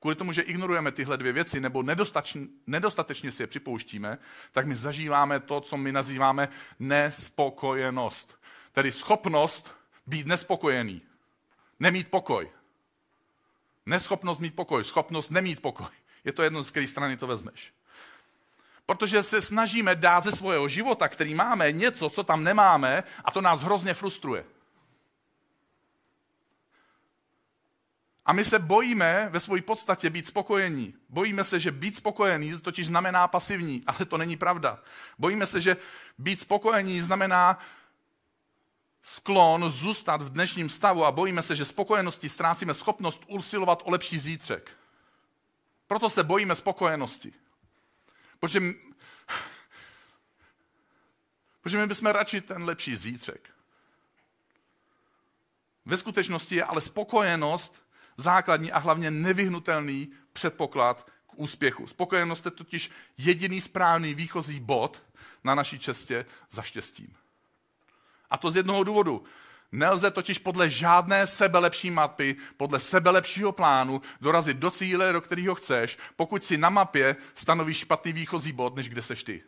kvůli 0.00 0.14
tomu, 0.14 0.32
že 0.32 0.42
ignorujeme 0.42 0.92
tyhle 0.92 1.16
dvě 1.16 1.32
věci 1.32 1.60
nebo 1.60 1.82
nedostatečně, 1.82 2.46
nedostatečně 2.66 3.32
si 3.32 3.42
je 3.42 3.46
připouštíme, 3.46 4.18
tak 4.52 4.66
my 4.66 4.76
zažíváme 4.76 5.40
to, 5.40 5.60
co 5.60 5.76
my 5.76 5.92
nazýváme 5.92 6.48
nespokojenost. 6.78 8.38
Tedy 8.72 8.92
schopnost 8.92 9.76
být 10.06 10.26
nespokojený, 10.26 11.02
nemít 11.80 12.10
pokoj. 12.10 12.50
Neschopnost 13.86 14.40
mít 14.40 14.56
pokoj, 14.56 14.84
schopnost 14.84 15.30
nemít 15.30 15.62
pokoj. 15.62 15.86
Je 16.24 16.32
to 16.32 16.42
jedno, 16.42 16.64
z 16.64 16.70
které 16.70 16.86
strany 16.86 17.16
to 17.16 17.26
vezmeš. 17.26 17.72
Protože 18.86 19.22
se 19.22 19.42
snažíme 19.42 19.94
dát 19.94 20.24
ze 20.24 20.32
svého 20.32 20.68
života, 20.68 21.08
který 21.08 21.34
máme, 21.34 21.72
něco, 21.72 22.10
co 22.10 22.24
tam 22.24 22.44
nemáme, 22.44 23.04
a 23.24 23.30
to 23.30 23.40
nás 23.40 23.60
hrozně 23.60 23.94
frustruje. 23.94 24.44
A 28.26 28.32
my 28.32 28.44
se 28.44 28.58
bojíme 28.58 29.28
ve 29.30 29.40
své 29.40 29.62
podstatě 29.62 30.10
být 30.10 30.26
spokojení. 30.26 30.94
Bojíme 31.08 31.44
se, 31.44 31.60
že 31.60 31.70
být 31.70 31.96
spokojený 31.96 32.60
totiž 32.60 32.86
znamená 32.86 33.28
pasivní, 33.28 33.82
ale 33.86 34.04
to 34.04 34.18
není 34.18 34.36
pravda. 34.36 34.78
Bojíme 35.18 35.46
se, 35.46 35.60
že 35.60 35.76
být 36.18 36.40
spokojený 36.40 37.00
znamená 37.00 37.58
sklon 39.06 39.70
zůstat 39.70 40.22
v 40.22 40.30
dnešním 40.30 40.68
stavu 40.68 41.04
a 41.04 41.12
bojíme 41.12 41.42
se, 41.42 41.56
že 41.56 41.64
spokojeností 41.64 42.28
ztrácíme 42.28 42.74
schopnost 42.74 43.22
usilovat 43.28 43.82
o 43.84 43.90
lepší 43.90 44.18
zítřek. 44.18 44.70
Proto 45.86 46.10
se 46.10 46.24
bojíme 46.24 46.54
spokojenosti. 46.54 47.32
Protože, 48.40 48.60
protože 51.60 51.78
my 51.78 51.86
bychom 51.86 52.10
radši 52.10 52.40
ten 52.40 52.64
lepší 52.64 52.96
zítřek. 52.96 53.50
Ve 55.84 55.96
skutečnosti 55.96 56.56
je 56.56 56.64
ale 56.64 56.80
spokojenost 56.80 57.82
základní 58.16 58.72
a 58.72 58.78
hlavně 58.78 59.10
nevyhnutelný 59.10 60.12
předpoklad 60.32 61.10
k 61.26 61.34
úspěchu. 61.34 61.86
Spokojenost 61.86 62.44
je 62.44 62.50
totiž 62.50 62.90
jediný 63.18 63.60
správný 63.60 64.14
výchozí 64.14 64.60
bod 64.60 65.02
na 65.44 65.54
naší 65.54 65.78
cestě 65.78 66.26
za 66.50 66.62
štěstím. 66.62 67.16
A 68.34 68.36
to 68.36 68.50
z 68.50 68.56
jednoho 68.56 68.84
důvodu. 68.84 69.24
Nelze 69.72 70.10
totiž 70.10 70.38
podle 70.38 70.70
žádné 70.70 71.26
sebelepší 71.26 71.90
mapy, 71.90 72.36
podle 72.56 72.80
sebelepšího 72.80 73.52
plánu 73.52 74.02
dorazit 74.20 74.56
do 74.56 74.70
cíle, 74.70 75.12
do 75.12 75.20
kterého 75.20 75.54
chceš, 75.54 75.98
pokud 76.16 76.44
si 76.44 76.56
na 76.56 76.70
mapě 76.70 77.16
stanovíš 77.34 77.76
špatný 77.76 78.12
výchozí 78.12 78.52
bod, 78.52 78.76
než 78.76 78.88
kde 78.88 79.02
seš 79.02 79.24
ty. 79.24 79.42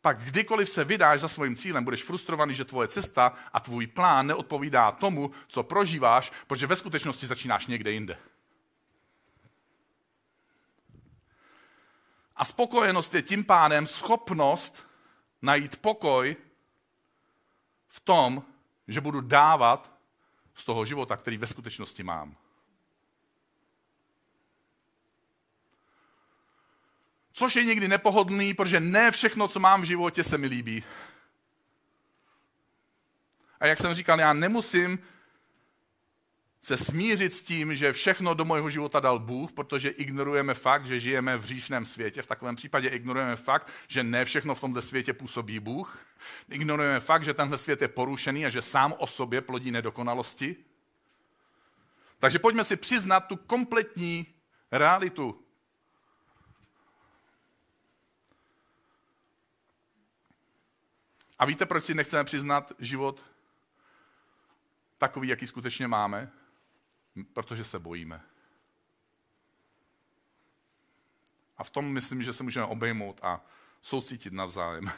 Pak 0.00 0.18
kdykoliv 0.18 0.70
se 0.70 0.84
vydáš 0.84 1.20
za 1.20 1.28
svým 1.28 1.56
cílem, 1.56 1.84
budeš 1.84 2.02
frustrovaný, 2.02 2.54
že 2.54 2.64
tvoje 2.64 2.88
cesta 2.88 3.32
a 3.52 3.60
tvůj 3.60 3.86
plán 3.86 4.26
neodpovídá 4.26 4.92
tomu, 4.92 5.30
co 5.48 5.62
prožíváš, 5.62 6.32
protože 6.46 6.66
ve 6.66 6.76
skutečnosti 6.76 7.26
začínáš 7.26 7.66
někde 7.66 7.90
jinde. 7.90 8.18
A 12.36 12.44
spokojenost 12.44 13.14
je 13.14 13.22
tím 13.22 13.44
pádem 13.44 13.86
schopnost 13.86 14.86
najít 15.42 15.76
pokoj 15.76 16.36
v 17.96 18.00
tom, 18.00 18.42
že 18.88 19.00
budu 19.00 19.20
dávat 19.20 19.92
z 20.54 20.64
toho 20.64 20.84
života, 20.84 21.16
který 21.16 21.38
ve 21.38 21.46
skutečnosti 21.46 22.02
mám. 22.02 22.36
Což 27.32 27.56
je 27.56 27.64
někdy 27.64 27.88
nepohodlný, 27.88 28.54
protože 28.54 28.80
ne 28.80 29.10
všechno, 29.10 29.48
co 29.48 29.60
mám 29.60 29.82
v 29.82 29.84
životě, 29.84 30.24
se 30.24 30.38
mi 30.38 30.46
líbí. 30.46 30.84
A 33.60 33.66
jak 33.66 33.78
jsem 33.78 33.94
říkal, 33.94 34.20
já 34.20 34.32
nemusím 34.32 34.98
se 36.66 36.76
smířit 36.76 37.34
s 37.34 37.42
tím, 37.42 37.74
že 37.74 37.92
všechno 37.92 38.34
do 38.34 38.44
mého 38.44 38.70
života 38.70 39.00
dal 39.00 39.18
Bůh, 39.18 39.52
protože 39.52 39.88
ignorujeme 39.88 40.54
fakt, 40.54 40.86
že 40.86 41.00
žijeme 41.00 41.36
v 41.36 41.44
říšném 41.44 41.86
světě. 41.86 42.22
V 42.22 42.26
takovém 42.26 42.56
případě 42.56 42.88
ignorujeme 42.88 43.36
fakt, 43.36 43.72
že 43.88 44.02
ne 44.02 44.24
všechno 44.24 44.54
v 44.54 44.60
tomto 44.60 44.82
světě 44.82 45.12
působí 45.12 45.60
Bůh. 45.60 45.98
Ignorujeme 46.48 47.00
fakt, 47.00 47.24
že 47.24 47.34
tenhle 47.34 47.58
svět 47.58 47.82
je 47.82 47.88
porušený 47.88 48.46
a 48.46 48.50
že 48.50 48.62
sám 48.62 48.94
o 48.98 49.06
sobě 49.06 49.40
plodí 49.40 49.70
nedokonalosti. 49.70 50.56
Takže 52.18 52.38
pojďme 52.38 52.64
si 52.64 52.76
přiznat 52.76 53.20
tu 53.20 53.36
kompletní 53.36 54.26
realitu. 54.72 55.42
A 61.38 61.44
víte, 61.44 61.66
proč 61.66 61.84
si 61.84 61.94
nechceme 61.94 62.24
přiznat 62.24 62.72
život 62.78 63.22
takový, 64.98 65.28
jaký 65.28 65.46
skutečně 65.46 65.88
máme? 65.88 66.32
Protože 67.32 67.64
se 67.64 67.78
bojíme. 67.78 68.22
A 71.56 71.64
v 71.64 71.70
tom 71.70 71.92
myslím, 71.92 72.22
že 72.22 72.32
se 72.32 72.42
můžeme 72.42 72.66
obejmout 72.66 73.20
a 73.22 73.44
soucítit 73.82 74.32
navzájem. 74.32 74.84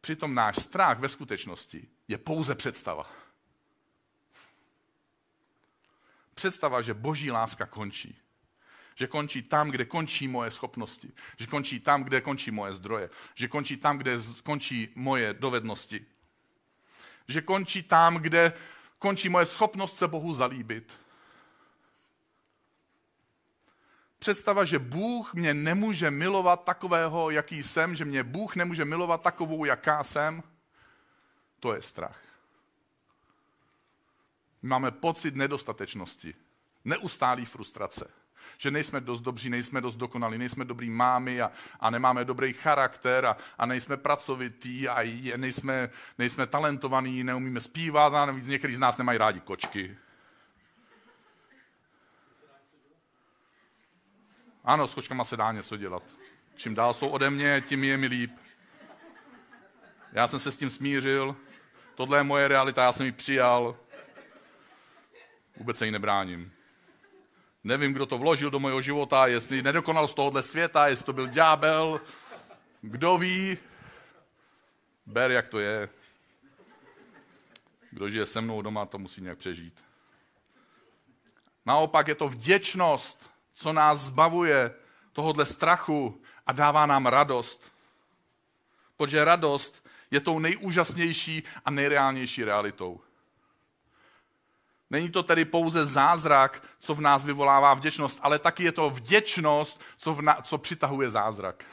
Přitom 0.00 0.34
náš 0.34 0.56
strach 0.56 0.98
ve 0.98 1.08
skutečnosti 1.08 1.88
je 2.08 2.18
pouze 2.18 2.54
představa. 2.54 3.10
Představa, 6.34 6.82
že 6.82 6.94
boží 6.94 7.30
láska 7.30 7.66
končí. 7.66 8.18
Že 8.94 9.06
končí 9.06 9.42
tam, 9.42 9.70
kde 9.70 9.84
končí 9.84 10.28
moje 10.28 10.50
schopnosti. 10.50 11.12
Že 11.36 11.46
končí 11.46 11.80
tam, 11.80 12.04
kde 12.04 12.20
končí 12.20 12.50
moje 12.50 12.72
zdroje. 12.72 13.10
Že 13.34 13.48
končí 13.48 13.76
tam, 13.76 13.98
kde 13.98 14.18
končí 14.42 14.92
moje 14.94 15.34
dovednosti. 15.34 16.06
Že 17.28 17.42
končí 17.42 17.82
tam, 17.82 18.16
kde 18.16 18.52
končí 18.98 19.28
moje 19.28 19.46
schopnost 19.46 19.96
se 19.96 20.08
Bohu 20.08 20.34
zalíbit. 20.34 21.00
Představa, 24.18 24.64
že 24.64 24.78
Bůh 24.78 25.34
mě 25.34 25.54
nemůže 25.54 26.10
milovat 26.10 26.64
takového, 26.64 27.30
jaký 27.30 27.62
jsem, 27.62 27.96
že 27.96 28.04
mě 28.04 28.22
Bůh 28.22 28.56
nemůže 28.56 28.84
milovat 28.84 29.22
takovou, 29.22 29.64
jaká 29.64 30.04
jsem, 30.04 30.42
to 31.60 31.74
je 31.74 31.82
strach. 31.82 32.20
Máme 34.62 34.90
pocit 34.90 35.36
nedostatečnosti, 35.36 36.34
neustálý 36.84 37.44
frustrace 37.44 38.25
že 38.58 38.70
nejsme 38.70 39.00
dost 39.00 39.20
dobří, 39.20 39.50
nejsme 39.50 39.80
dost 39.80 39.96
dokonalí, 39.96 40.38
nejsme 40.38 40.64
dobrý 40.64 40.90
mámy 40.90 41.42
a, 41.42 41.52
a 41.80 41.90
nemáme 41.90 42.24
dobrý 42.24 42.52
charakter 42.52 43.26
a, 43.26 43.36
a 43.58 43.66
nejsme 43.66 43.96
pracovitý 43.96 44.88
a 44.88 45.02
nejsme, 45.36 45.90
nejsme 46.18 46.46
talentovaní, 46.46 47.24
neumíme 47.24 47.60
zpívat 47.60 48.14
a 48.14 48.26
navíc 48.26 48.48
některý 48.48 48.74
z 48.74 48.78
nás 48.78 48.98
nemají 48.98 49.18
rádi 49.18 49.40
kočky. 49.40 49.96
Ano, 54.64 54.86
s 54.86 54.94
kočkama 54.94 55.24
se 55.24 55.36
dá 55.36 55.52
něco 55.52 55.76
dělat. 55.76 56.02
Čím 56.56 56.74
dál 56.74 56.94
jsou 56.94 57.08
ode 57.08 57.30
mě, 57.30 57.62
tím 57.66 57.84
je 57.84 57.96
mi 57.96 58.06
líp. 58.06 58.30
Já 60.12 60.28
jsem 60.28 60.40
se 60.40 60.52
s 60.52 60.56
tím 60.56 60.70
smířil. 60.70 61.36
Tohle 61.94 62.18
je 62.18 62.22
moje 62.22 62.48
realita, 62.48 62.82
já 62.82 62.92
jsem 62.92 63.06
ji 63.06 63.12
přijal. 63.12 63.76
Vůbec 65.56 65.78
se 65.78 65.86
jí 65.86 65.92
nebráním. 65.92 66.55
Nevím, 67.66 67.92
kdo 67.92 68.06
to 68.06 68.18
vložil 68.18 68.50
do 68.50 68.60
mého 68.60 68.80
života, 68.80 69.26
jestli 69.26 69.62
nedokonal 69.62 70.08
z 70.08 70.14
tohohle 70.14 70.42
světa, 70.42 70.88
jestli 70.88 71.04
to 71.04 71.12
byl 71.12 71.26
ďábel. 71.26 72.00
Kdo 72.80 73.18
ví? 73.18 73.58
Ber, 75.06 75.30
jak 75.30 75.48
to 75.48 75.58
je. 75.58 75.88
Kdo 77.90 78.08
žije 78.08 78.26
se 78.26 78.40
mnou 78.40 78.62
doma, 78.62 78.86
to 78.86 78.98
musí 78.98 79.20
nějak 79.20 79.38
přežít. 79.38 79.84
Naopak 81.66 82.08
je 82.08 82.14
to 82.14 82.28
vděčnost, 82.28 83.30
co 83.54 83.72
nás 83.72 84.00
zbavuje 84.00 84.74
tohohle 85.12 85.46
strachu 85.46 86.22
a 86.46 86.52
dává 86.52 86.86
nám 86.86 87.06
radost. 87.06 87.72
Protože 88.96 89.24
radost 89.24 89.86
je 90.10 90.20
tou 90.20 90.38
nejúžasnější 90.38 91.42
a 91.64 91.70
nejreálnější 91.70 92.44
realitou. 92.44 93.00
Není 94.90 95.10
to 95.10 95.22
tedy 95.22 95.44
pouze 95.44 95.86
zázrak, 95.86 96.62
co 96.78 96.94
v 96.94 97.00
nás 97.00 97.24
vyvolává 97.24 97.74
vděčnost, 97.74 98.18
ale 98.22 98.38
taky 98.38 98.64
je 98.64 98.72
to 98.72 98.90
vděčnost, 98.90 99.80
co, 99.96 100.14
v 100.14 100.22
na, 100.22 100.34
co 100.42 100.58
přitahuje 100.58 101.10
zázrak. 101.10 101.64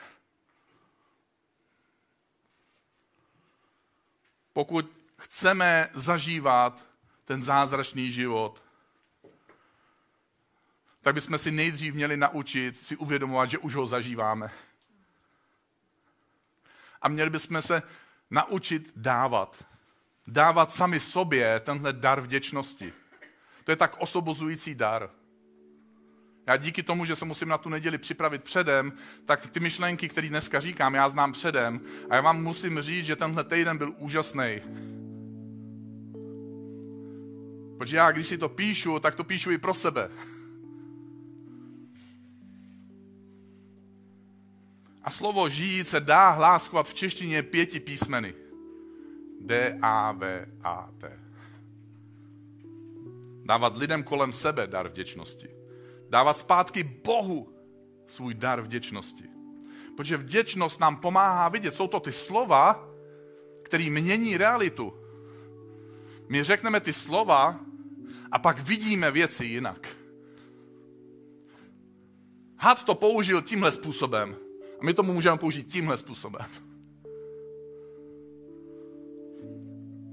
Pokud 4.54 4.92
chceme 5.18 5.90
zažívat 5.94 6.86
ten 7.26 7.44
zázračný 7.44 8.12
život, 8.12 8.64
tak 11.02 11.16
bychom 11.16 11.38
si 11.38 11.52
nejdřív 11.52 11.94
měli 11.94 12.18
naučit 12.18 12.84
si 12.84 12.96
uvědomovat, 12.96 13.50
že 13.50 13.58
už 13.58 13.76
ho 13.76 13.88
zažíváme. 13.88 14.52
A 17.02 17.08
měli 17.08 17.30
bychom 17.30 17.62
se 17.62 17.84
naučit 18.32 18.92
dávat. 18.96 19.66
Dávat 20.28 20.74
sami 20.74 21.00
sobě 21.00 21.60
tenhle 21.60 21.94
dar 21.94 22.22
vděčnosti. 22.22 22.94
To 23.64 23.72
je 23.72 23.76
tak 23.76 23.96
osobozující 24.00 24.76
dar. 24.76 25.10
Já 26.48 26.58
díky 26.58 26.84
tomu, 26.84 27.06
že 27.06 27.16
se 27.16 27.26
musím 27.26 27.48
na 27.48 27.58
tu 27.58 27.70
neděli 27.70 27.98
připravit 27.98 28.44
předem, 28.44 28.94
tak 29.26 29.48
ty 29.48 29.60
myšlenky, 29.60 30.10
které 30.10 30.30
dneska 30.30 30.60
říkám, 30.60 30.94
já 30.94 31.10
znám 31.10 31.32
předem. 31.32 31.82
A 32.10 32.16
já 32.16 32.22
vám 32.22 32.44
musím 32.44 32.82
říct, 32.82 33.06
že 33.06 33.16
tenhle 33.16 33.44
týden 33.44 33.78
byl 33.78 33.94
úžasný. 33.98 34.62
Protože 37.78 37.98
já, 37.98 38.12
když 38.12 38.28
si 38.28 38.38
to 38.38 38.50
píšu, 38.50 39.00
tak 39.00 39.16
to 39.16 39.24
píšu 39.24 39.52
i 39.52 39.58
pro 39.58 39.74
sebe. 39.74 40.10
A 45.04 45.10
slovo 45.10 45.50
žít 45.50 45.88
se 45.88 46.00
dá 46.00 46.30
hláskovat 46.30 46.88
v 46.88 46.94
češtině 46.94 47.44
pěti 47.44 47.80
písmeny. 47.80 48.34
D, 49.42 49.80
A, 49.82 50.12
V, 50.12 50.46
A, 50.64 50.90
T. 50.98 51.23
Dávat 53.46 53.78
lidem 53.78 54.04
kolem 54.04 54.34
sebe 54.34 54.68
dar 54.68 54.88
vděčnosti. 54.88 55.50
Dávat 56.10 56.38
zpátky 56.38 56.84
Bohu 56.84 57.54
svůj 58.08 58.34
dar 58.34 58.62
vděčnosti. 58.62 59.24
Protože 59.98 60.18
vděčnost 60.18 60.80
nám 60.80 60.96
pomáhá 60.96 61.50
vidět. 61.50 61.74
Jsou 61.74 61.88
to 61.88 62.00
ty 62.00 62.12
slova, 62.12 62.90
které 63.64 63.90
mění 63.90 64.38
realitu. 64.38 64.94
My 66.30 66.44
řekneme 66.44 66.80
ty 66.80 66.94
slova 66.94 67.60
a 68.32 68.40
pak 68.40 68.60
vidíme 68.60 69.12
věci 69.12 69.46
jinak. 69.46 69.88
Had 72.58 72.84
to 72.84 72.96
použil 72.96 73.42
tímhle 73.42 73.72
způsobem. 73.72 74.36
A 74.80 74.86
my 74.86 74.94
tomu 74.94 75.14
můžeme 75.14 75.38
použít 75.38 75.72
tímhle 75.72 75.98
způsobem. 75.98 76.46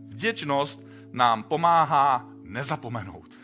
Vděčnost 0.09 0.81
nám 1.13 1.43
pomáhá 1.43 2.31
nezapomenout. 2.53 3.39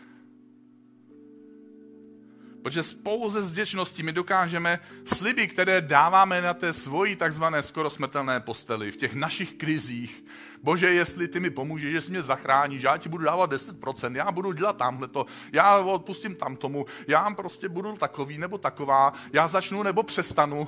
Protože 2.63 2.81
pouze 3.03 3.41
z 3.41 3.51
vděčnosti 3.51 4.03
my 4.03 4.11
dokážeme 4.11 4.79
sliby, 5.05 5.47
které 5.47 5.81
dáváme 5.81 6.41
na 6.41 6.53
té 6.53 6.73
svoji 6.73 7.15
takzvané 7.15 7.63
skoro 7.63 7.89
smrtelné 7.89 8.39
posteli, 8.39 8.91
v 8.91 8.97
těch 8.97 9.15
našich 9.15 9.53
krizích. 9.53 10.25
Bože, 10.63 10.93
jestli 10.93 11.27
ty 11.27 11.39
mi 11.39 11.49
pomůžeš, 11.49 12.05
že 12.05 12.11
mě 12.11 12.23
zachráníš, 12.23 12.81
já 12.81 12.97
ti 12.97 13.09
budu 13.09 13.23
dávat 13.23 13.51
10%, 13.51 14.15
já 14.15 14.31
budu 14.31 14.51
dělat 14.51 14.77
tamhle 14.77 15.07
to, 15.07 15.25
já 15.53 15.77
odpustím 15.77 16.35
tam 16.35 16.55
tomu, 16.55 16.85
já 17.07 17.29
prostě 17.29 17.69
budu 17.69 17.93
takový 17.93 18.37
nebo 18.37 18.57
taková, 18.57 19.13
já 19.33 19.47
začnu 19.47 19.83
nebo 19.83 20.03
přestanu. 20.03 20.67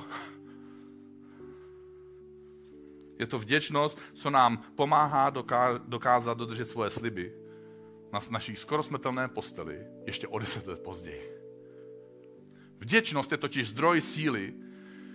Je 3.19 3.27
to 3.27 3.39
vděčnost, 3.39 3.99
co 4.13 4.29
nám 4.29 4.57
pomáhá 4.75 5.29
dokázat 5.87 6.37
dodržet 6.37 6.69
svoje 6.69 6.89
sliby 6.89 7.38
na 8.13 8.19
naší 8.29 8.55
skoro 8.55 8.83
smrtelné 8.83 9.27
posteli 9.27 9.87
ještě 10.05 10.27
o 10.27 10.39
deset 10.39 10.67
let 10.67 10.83
později. 10.83 11.39
Vděčnost 12.79 13.31
je 13.31 13.37
totiž 13.37 13.69
zdroj 13.69 14.01
síly, 14.01 14.53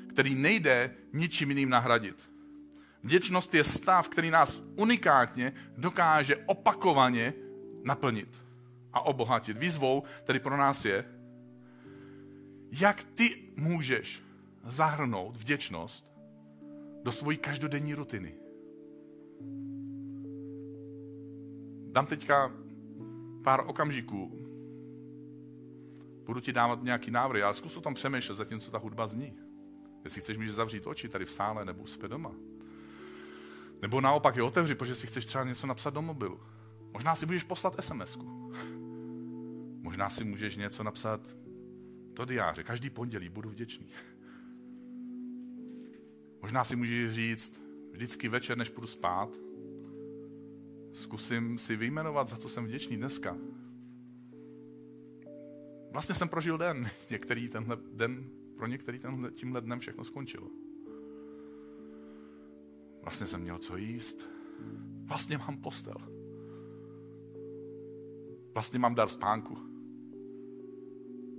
který 0.09 0.35
nejde 0.35 0.95
ničím 1.13 1.49
jiným 1.49 1.71
nahradit. 1.71 2.31
Vděčnost 3.03 3.55
je 3.55 3.65
stav, 3.65 4.09
který 4.09 4.31
nás 4.31 4.63
unikátně 4.77 5.53
dokáže 5.77 6.37
opakovaně 6.37 7.35
naplnit 7.85 8.43
a 8.93 9.01
obohatit. 9.01 9.59
Výzvou 9.59 10.03
tedy 10.25 10.39
pro 10.39 10.57
nás 10.57 10.85
je, 10.85 11.05
jak 12.81 13.03
ty 13.03 13.53
můžeš 13.57 14.23
zahrnout 14.65 15.37
vděčnost 15.37 16.07
do 17.03 17.13
svojí 17.13 17.37
každodenní 17.37 17.95
rutiny. 17.95 18.35
Dám 21.93 22.07
teďka 22.07 22.64
pár 23.45 23.65
okamžiků. 23.67 24.33
Budu 26.25 26.41
ti 26.41 26.53
dávat 26.53 26.83
nějaký 26.83 27.11
návrh, 27.11 27.43
ale 27.43 27.55
zkus 27.55 27.77
o 27.77 27.81
tom 27.81 27.95
přemýšlet, 27.95 28.35
zatímco 28.35 28.71
ta 28.71 28.79
hudba 28.79 29.07
zní. 29.07 29.33
Jestli 30.05 30.21
chceš, 30.21 30.37
můžeš 30.37 30.53
zavřít 30.53 30.87
oči 30.87 31.09
tady 31.09 31.25
v 31.25 31.33
sále 31.33 31.65
nebo 31.65 31.83
u 31.83 32.07
doma. 32.07 32.33
Nebo 33.83 34.01
naopak 34.01 34.37
je 34.37 34.43
otevři, 34.43 34.75
protože 34.75 34.95
si 34.95 35.07
chceš 35.07 35.27
třeba 35.27 35.45
něco 35.45 35.67
napsat 35.67 35.95
do 35.95 36.03
mobilu. 36.03 36.41
Možná 36.93 37.17
si 37.17 37.27
můžeš 37.27 37.45
poslat 37.45 37.77
sms. 37.81 38.19
Možná 39.81 40.11
si 40.11 40.25
můžeš 40.25 40.57
něco 40.57 40.83
napsat 40.83 41.21
do 42.13 42.25
diáře. 42.25 42.63
Každý 42.63 42.91
pondělí 42.91 43.29
budu 43.29 43.51
vděčný. 43.51 43.87
Možná 46.43 46.65
si 46.65 46.77
můžeš 46.77 47.13
říct, 47.13 47.61
vždycky 47.93 48.29
večer, 48.29 48.59
než 48.59 48.69
půjdu 48.69 48.87
spát, 48.87 49.29
zkusím 50.95 51.59
si 51.59 51.77
vyjmenovat, 51.77 52.29
za 52.29 52.37
co 52.37 52.49
jsem 52.49 52.65
vděčný 52.65 52.97
dneska. 52.97 53.37
Vlastně 55.91 56.15
jsem 56.15 56.29
prožil 56.29 56.59
den, 56.59 56.91
některý 57.11 57.49
tenhle 57.49 57.79
den, 57.93 58.31
pro 58.57 58.67
některý 58.67 58.99
tenhle, 58.99 59.31
tímhle 59.31 59.61
dnem 59.61 59.81
všechno 59.81 60.05
skončilo. 60.05 60.51
Vlastně 63.03 63.27
jsem 63.27 63.41
měl 63.41 63.59
co 63.59 63.77
jíst, 63.77 64.29
vlastně 65.05 65.39
mám 65.39 65.57
postel. 65.57 65.97
Vlastně 68.55 68.79
mám 68.79 68.95
dar 68.95 69.09
spánku. 69.09 69.59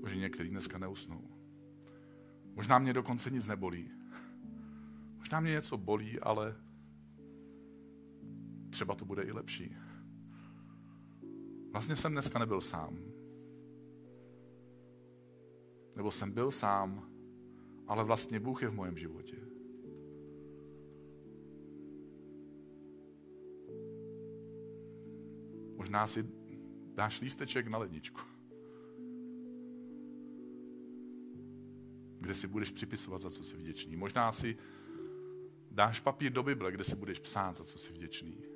Bože, 0.01 0.15
některý 0.15 0.49
dneska 0.49 0.77
neusnou. 0.77 1.29
Možná 2.55 2.79
mě 2.79 2.93
dokonce 2.93 3.29
nic 3.29 3.47
nebolí. 3.47 3.91
Možná 5.17 5.39
mě 5.39 5.51
něco 5.51 5.77
bolí, 5.77 6.19
ale 6.19 6.55
třeba 8.75 8.95
to 8.95 9.05
bude 9.05 9.23
i 9.23 9.31
lepší. 9.31 9.75
Vlastně 11.71 11.95
jsem 11.95 12.11
dneska 12.11 12.39
nebyl 12.39 12.61
sám. 12.61 12.97
Nebo 15.97 16.11
jsem 16.11 16.31
byl 16.31 16.51
sám, 16.51 17.09
ale 17.87 18.03
vlastně 18.03 18.39
Bůh 18.39 18.61
je 18.61 18.69
v 18.69 18.73
mojem 18.73 18.97
životě. 18.97 19.37
Možná 25.75 26.07
si 26.07 26.25
dáš 26.93 27.21
lísteček 27.21 27.67
na 27.67 27.77
ledničku, 27.77 28.21
kde 32.19 32.33
si 32.33 32.47
budeš 32.47 32.71
připisovat, 32.71 33.21
za 33.21 33.29
co 33.29 33.43
jsi 33.43 33.57
vděčný. 33.57 33.95
Možná 33.95 34.31
si 34.31 34.57
dáš 35.71 35.99
papír 35.99 36.31
do 36.31 36.43
Bible, 36.43 36.71
kde 36.71 36.83
si 36.83 36.95
budeš 36.95 37.19
psát, 37.19 37.55
za 37.55 37.63
co 37.63 37.77
jsi 37.79 37.93
vděčný. 37.93 38.54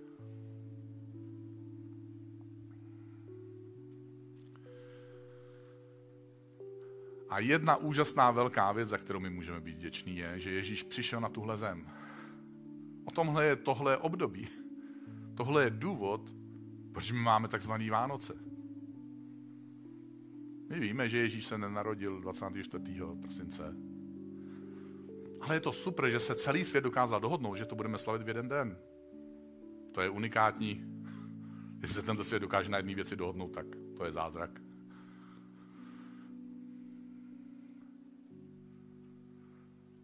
A 7.29 7.39
jedna 7.39 7.75
úžasná 7.75 8.31
velká 8.31 8.71
věc, 8.71 8.89
za 8.89 8.97
kterou 8.97 9.19
my 9.19 9.29
můžeme 9.29 9.61
být 9.61 9.75
vděční, 9.75 10.17
je, 10.17 10.39
že 10.39 10.51
Ježíš 10.51 10.83
přišel 10.83 11.21
na 11.21 11.29
tuhle 11.29 11.57
zem. 11.57 11.87
O 13.05 13.11
tomhle 13.11 13.45
je 13.45 13.55
tohle 13.55 13.97
období. 13.97 14.47
Tohle 15.35 15.63
je 15.63 15.69
důvod, 15.69 16.31
proč 16.91 17.11
my 17.11 17.19
máme 17.19 17.47
takzvaný 17.47 17.89
Vánoce. 17.89 18.33
My 20.69 20.79
víme, 20.79 21.09
že 21.09 21.17
Ježíš 21.17 21.45
se 21.45 21.57
nenarodil 21.57 22.21
24. 22.21 22.83
prosince, 23.21 23.75
ale 25.41 25.55
je 25.55 25.59
to 25.59 25.71
super, 25.71 26.09
že 26.09 26.19
se 26.19 26.35
celý 26.35 26.65
svět 26.65 26.81
dokázal 26.81 27.19
dohodnout, 27.19 27.55
že 27.55 27.65
to 27.65 27.75
budeme 27.75 27.97
slavit 27.97 28.21
v 28.21 28.27
jeden 28.27 28.49
den. 28.49 28.77
To 29.91 30.01
je 30.01 30.09
unikátní. 30.09 30.85
Jestli 31.81 31.95
se 31.95 32.01
tento 32.01 32.23
svět 32.23 32.39
dokáže 32.39 32.71
na 32.71 32.77
jedné 32.77 32.95
věci 32.95 33.15
dohodnout, 33.15 33.51
tak 33.51 33.65
to 33.97 34.05
je 34.05 34.11
zázrak. 34.11 34.61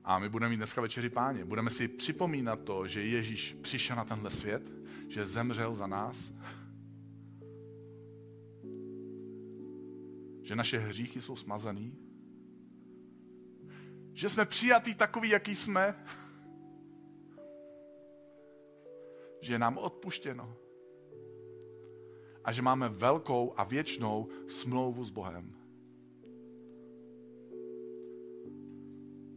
A 0.05 0.19
my 0.19 0.29
budeme 0.29 0.49
mít 0.49 0.57
dneska 0.57 0.81
večeři 0.81 1.09
páně. 1.09 1.45
Budeme 1.45 1.69
si 1.69 1.87
připomínat 1.87 2.63
to, 2.63 2.87
že 2.87 3.03
Ježíš 3.03 3.57
přišel 3.61 3.95
na 3.95 4.05
tenhle 4.05 4.31
svět, 4.31 4.71
že 5.07 5.25
zemřel 5.25 5.73
za 5.73 5.87
nás, 5.87 6.33
že 10.41 10.55
naše 10.55 10.79
hříchy 10.79 11.21
jsou 11.21 11.35
smazaný, 11.35 11.97
že 14.13 14.29
jsme 14.29 14.45
přijatý 14.45 14.95
takový, 14.95 15.29
jaký 15.29 15.55
jsme, 15.55 16.05
že 19.41 19.53
je 19.53 19.59
nám 19.59 19.77
odpuštěno 19.77 20.57
a 22.43 22.51
že 22.51 22.61
máme 22.61 22.89
velkou 22.89 23.53
a 23.57 23.63
věčnou 23.63 24.29
smlouvu 24.47 25.03
s 25.03 25.09
Bohem. 25.09 25.64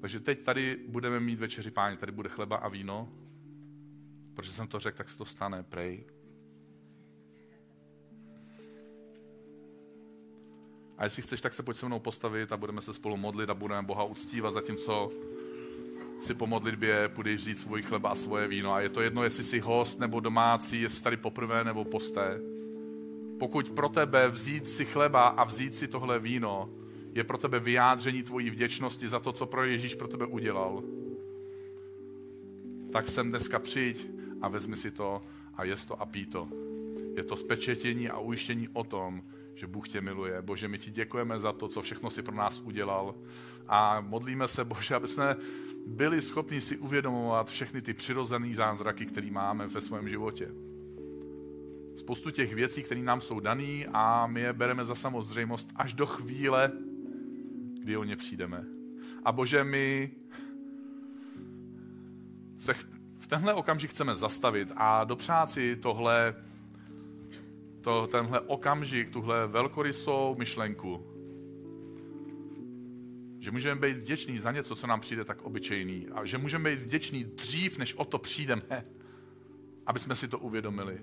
Takže 0.01 0.21
teď 0.21 0.43
tady 0.43 0.77
budeme 0.89 1.21
mít 1.21 1.39
večeři 1.39 1.71
páně, 1.71 1.97
tady 1.97 2.13
bude 2.13 2.29
chleba 2.29 2.57
a 2.57 2.69
víno. 2.69 3.09
Protože 4.35 4.53
jsem 4.53 4.69
to 4.69 4.79
řekl, 4.79 4.99
tak 4.99 5.11
se 5.11 5.19
to 5.19 5.25
stane, 5.25 5.63
prej. 5.63 6.05
A 10.99 11.05
jestli 11.05 11.23
chceš, 11.23 11.41
tak 11.41 11.53
se 11.53 11.63
pojď 11.63 11.77
se 11.77 11.87
mnou 11.87 11.99
postavit 11.99 12.53
a 12.53 12.57
budeme 12.57 12.83
se 12.83 12.93
spolu 12.93 13.17
modlit 13.17 13.51
a 13.51 13.55
budeme 13.55 13.87
Boha 13.87 14.05
uctívat, 14.05 14.53
zatímco 14.53 15.13
si 16.19 16.35
po 16.35 16.47
modlitbě 16.47 17.09
půjdeš 17.09 17.41
vzít 17.41 17.59
svůj 17.59 17.83
chleba 17.83 18.11
a 18.11 18.15
svoje 18.15 18.49
víno. 18.49 18.73
A 18.73 18.81
je 18.81 18.89
to 18.89 19.01
jedno, 19.01 19.25
jestli 19.25 19.45
jsi 19.45 19.61
host 19.61 20.01
nebo 20.01 20.21
domácí, 20.21 20.83
jestli 20.83 21.03
tady 21.03 21.17
poprvé 21.17 21.65
nebo 21.65 21.85
posté. 21.85 22.41
Pokud 23.39 23.71
pro 23.71 23.89
tebe 23.89 24.29
vzít 24.29 24.69
si 24.69 24.85
chleba 24.85 25.29
a 25.29 25.45
vzít 25.45 25.77
si 25.77 25.89
tohle 25.89 26.19
víno 26.19 26.71
je 27.19 27.25
pro 27.25 27.39
tebe 27.39 27.61
vyjádření 27.61 28.23
tvojí 28.23 28.51
vděčnosti 28.51 29.09
za 29.09 29.21
to, 29.21 29.33
co 29.33 29.47
pro 29.47 29.65
Ježíš 29.65 29.95
pro 29.95 30.09
tebe 30.09 30.27
udělal, 30.27 30.83
tak 32.93 33.09
sem 33.09 33.29
dneska 33.31 33.59
přijď 33.59 34.09
a 34.41 34.49
vezmi 34.49 34.77
si 34.77 34.91
to 34.91 35.23
a 35.55 35.65
jest 35.65 35.89
to 35.89 36.03
a 36.03 36.07
pí 36.07 36.27
to. 36.27 36.49
Je 37.17 37.25
to 37.25 37.37
spečetění 37.37 38.09
a 38.09 38.19
ujištění 38.19 38.69
o 38.73 38.85
tom, 38.85 39.23
že 39.55 39.67
Bůh 39.67 39.89
tě 39.89 40.01
miluje. 40.01 40.43
Bože, 40.43 40.69
my 40.69 40.79
ti 40.79 40.91
děkujeme 40.91 41.39
za 41.39 41.53
to, 41.53 41.69
co 41.69 41.83
všechno 41.83 42.11
si 42.11 42.23
pro 42.23 42.35
nás 42.35 42.61
udělal. 42.61 43.15
A 43.69 44.01
modlíme 44.01 44.49
se, 44.49 44.65
Bože, 44.65 44.95
aby 44.95 45.09
jsme 45.09 45.37
byli 45.87 46.21
schopni 46.21 46.61
si 46.61 46.77
uvědomovat 46.77 47.51
všechny 47.51 47.83
ty 47.83 47.95
přirozené 47.95 48.55
zázraky, 48.55 49.07
které 49.07 49.31
máme 49.31 49.67
ve 49.67 49.81
svém 49.81 50.09
životě. 50.09 50.51
Spoustu 51.97 52.31
těch 52.31 52.55
věcí, 52.55 52.83
které 52.83 53.01
nám 53.01 53.21
jsou 53.21 53.41
dané 53.41 53.85
a 53.93 54.27
my 54.27 54.41
je 54.41 54.53
bereme 54.53 54.85
za 54.85 54.95
samozřejmost 54.95 55.69
až 55.77 55.93
do 55.93 56.07
chvíle, 56.07 56.73
kdy 57.81 57.97
o 57.97 58.05
ně 58.05 58.17
přijdeme. 58.17 58.65
A 59.25 59.33
Bože, 59.33 59.65
my 59.65 60.11
se 62.59 62.75
v 63.19 63.27
tenhle 63.27 63.55
okamžik 63.55 63.91
chceme 63.91 64.17
zastavit 64.17 64.73
a 64.77 65.05
dopřát 65.05 65.51
si 65.51 65.77
tohle, 65.77 66.35
to, 67.81 68.07
tenhle 68.07 68.41
okamžik, 68.41 69.11
tuhle 69.11 69.47
velkorysou 69.47 70.37
myšlenku, 70.39 71.07
že 73.39 73.51
můžeme 73.51 73.81
být 73.81 73.97
vděční 73.97 74.39
za 74.39 74.53
něco, 74.53 74.77
co 74.77 74.87
nám 74.87 75.01
přijde 75.01 75.25
tak 75.25 75.43
obyčejný 75.43 76.09
a 76.09 76.25
že 76.25 76.39
můžeme 76.39 76.71
být 76.71 76.83
vděční 76.83 77.25
dřív, 77.25 77.79
než 77.79 77.95
o 77.95 78.05
to 78.05 78.19
přijdeme, 78.19 78.85
aby 79.87 79.99
jsme 79.99 80.15
si 80.15 80.29
to 80.29 80.39
uvědomili. 80.39 81.01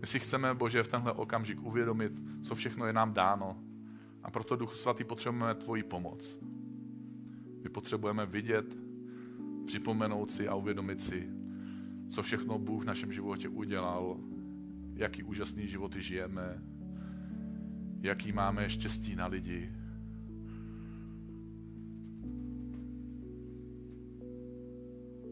My 0.00 0.06
si 0.06 0.20
chceme, 0.20 0.54
Bože, 0.54 0.82
v 0.82 0.88
tenhle 0.88 1.12
okamžik 1.12 1.62
uvědomit, 1.62 2.12
co 2.42 2.54
všechno 2.54 2.86
je 2.86 2.92
nám 2.92 3.12
dáno. 3.12 3.71
A 4.22 4.30
proto, 4.30 4.56
Duchu 4.56 4.74
Svatý, 4.74 5.04
potřebujeme 5.04 5.54
tvoji 5.54 5.82
pomoc. 5.82 6.38
My 7.62 7.68
potřebujeme 7.68 8.26
vidět, 8.26 8.78
připomenout 9.66 10.32
si 10.32 10.48
a 10.48 10.54
uvědomit 10.54 11.00
si, 11.00 11.28
co 12.08 12.22
všechno 12.22 12.58
Bůh 12.58 12.82
v 12.82 12.86
našem 12.86 13.12
životě 13.12 13.48
udělal, 13.48 14.20
jaký 14.94 15.22
úžasný 15.22 15.68
životy 15.68 16.02
žijeme, 16.02 16.62
jaký 18.00 18.32
máme 18.32 18.70
štěstí 18.70 19.16
na 19.16 19.26
lidi. 19.26 19.72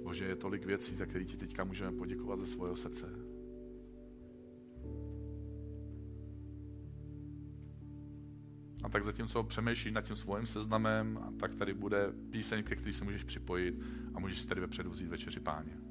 Bože, 0.03 0.25
je 0.25 0.37
tolik 0.37 0.67
věcí, 0.67 0.95
za 0.95 1.07
které 1.07 1.25
ti 1.25 1.37
teďka 1.37 1.65
můžeme 1.65 1.93
poděkovat 1.93 2.39
ze 2.39 2.47
svého 2.47 2.77
srdce. 2.77 3.30
A 8.83 8.89
tak 8.89 9.05
zatímco 9.05 9.43
přemýšlíš 9.43 9.93
nad 9.93 10.03
tím 10.03 10.17
svým 10.17 10.47
seznamem, 10.47 11.19
tak 11.41 11.55
tady 11.55 11.75
bude 11.75 12.13
píseň, 12.31 12.63
ke 12.63 12.77
který 12.77 12.93
se 12.93 13.05
můžeš 13.05 13.25
připojit 13.25 13.75
a 14.15 14.21
můžeš 14.21 14.41
si 14.41 14.49
tady 14.49 14.61
vepředu 14.61 14.91
vzít 14.91 15.09
večeři 15.09 15.41
páně. 15.41 15.90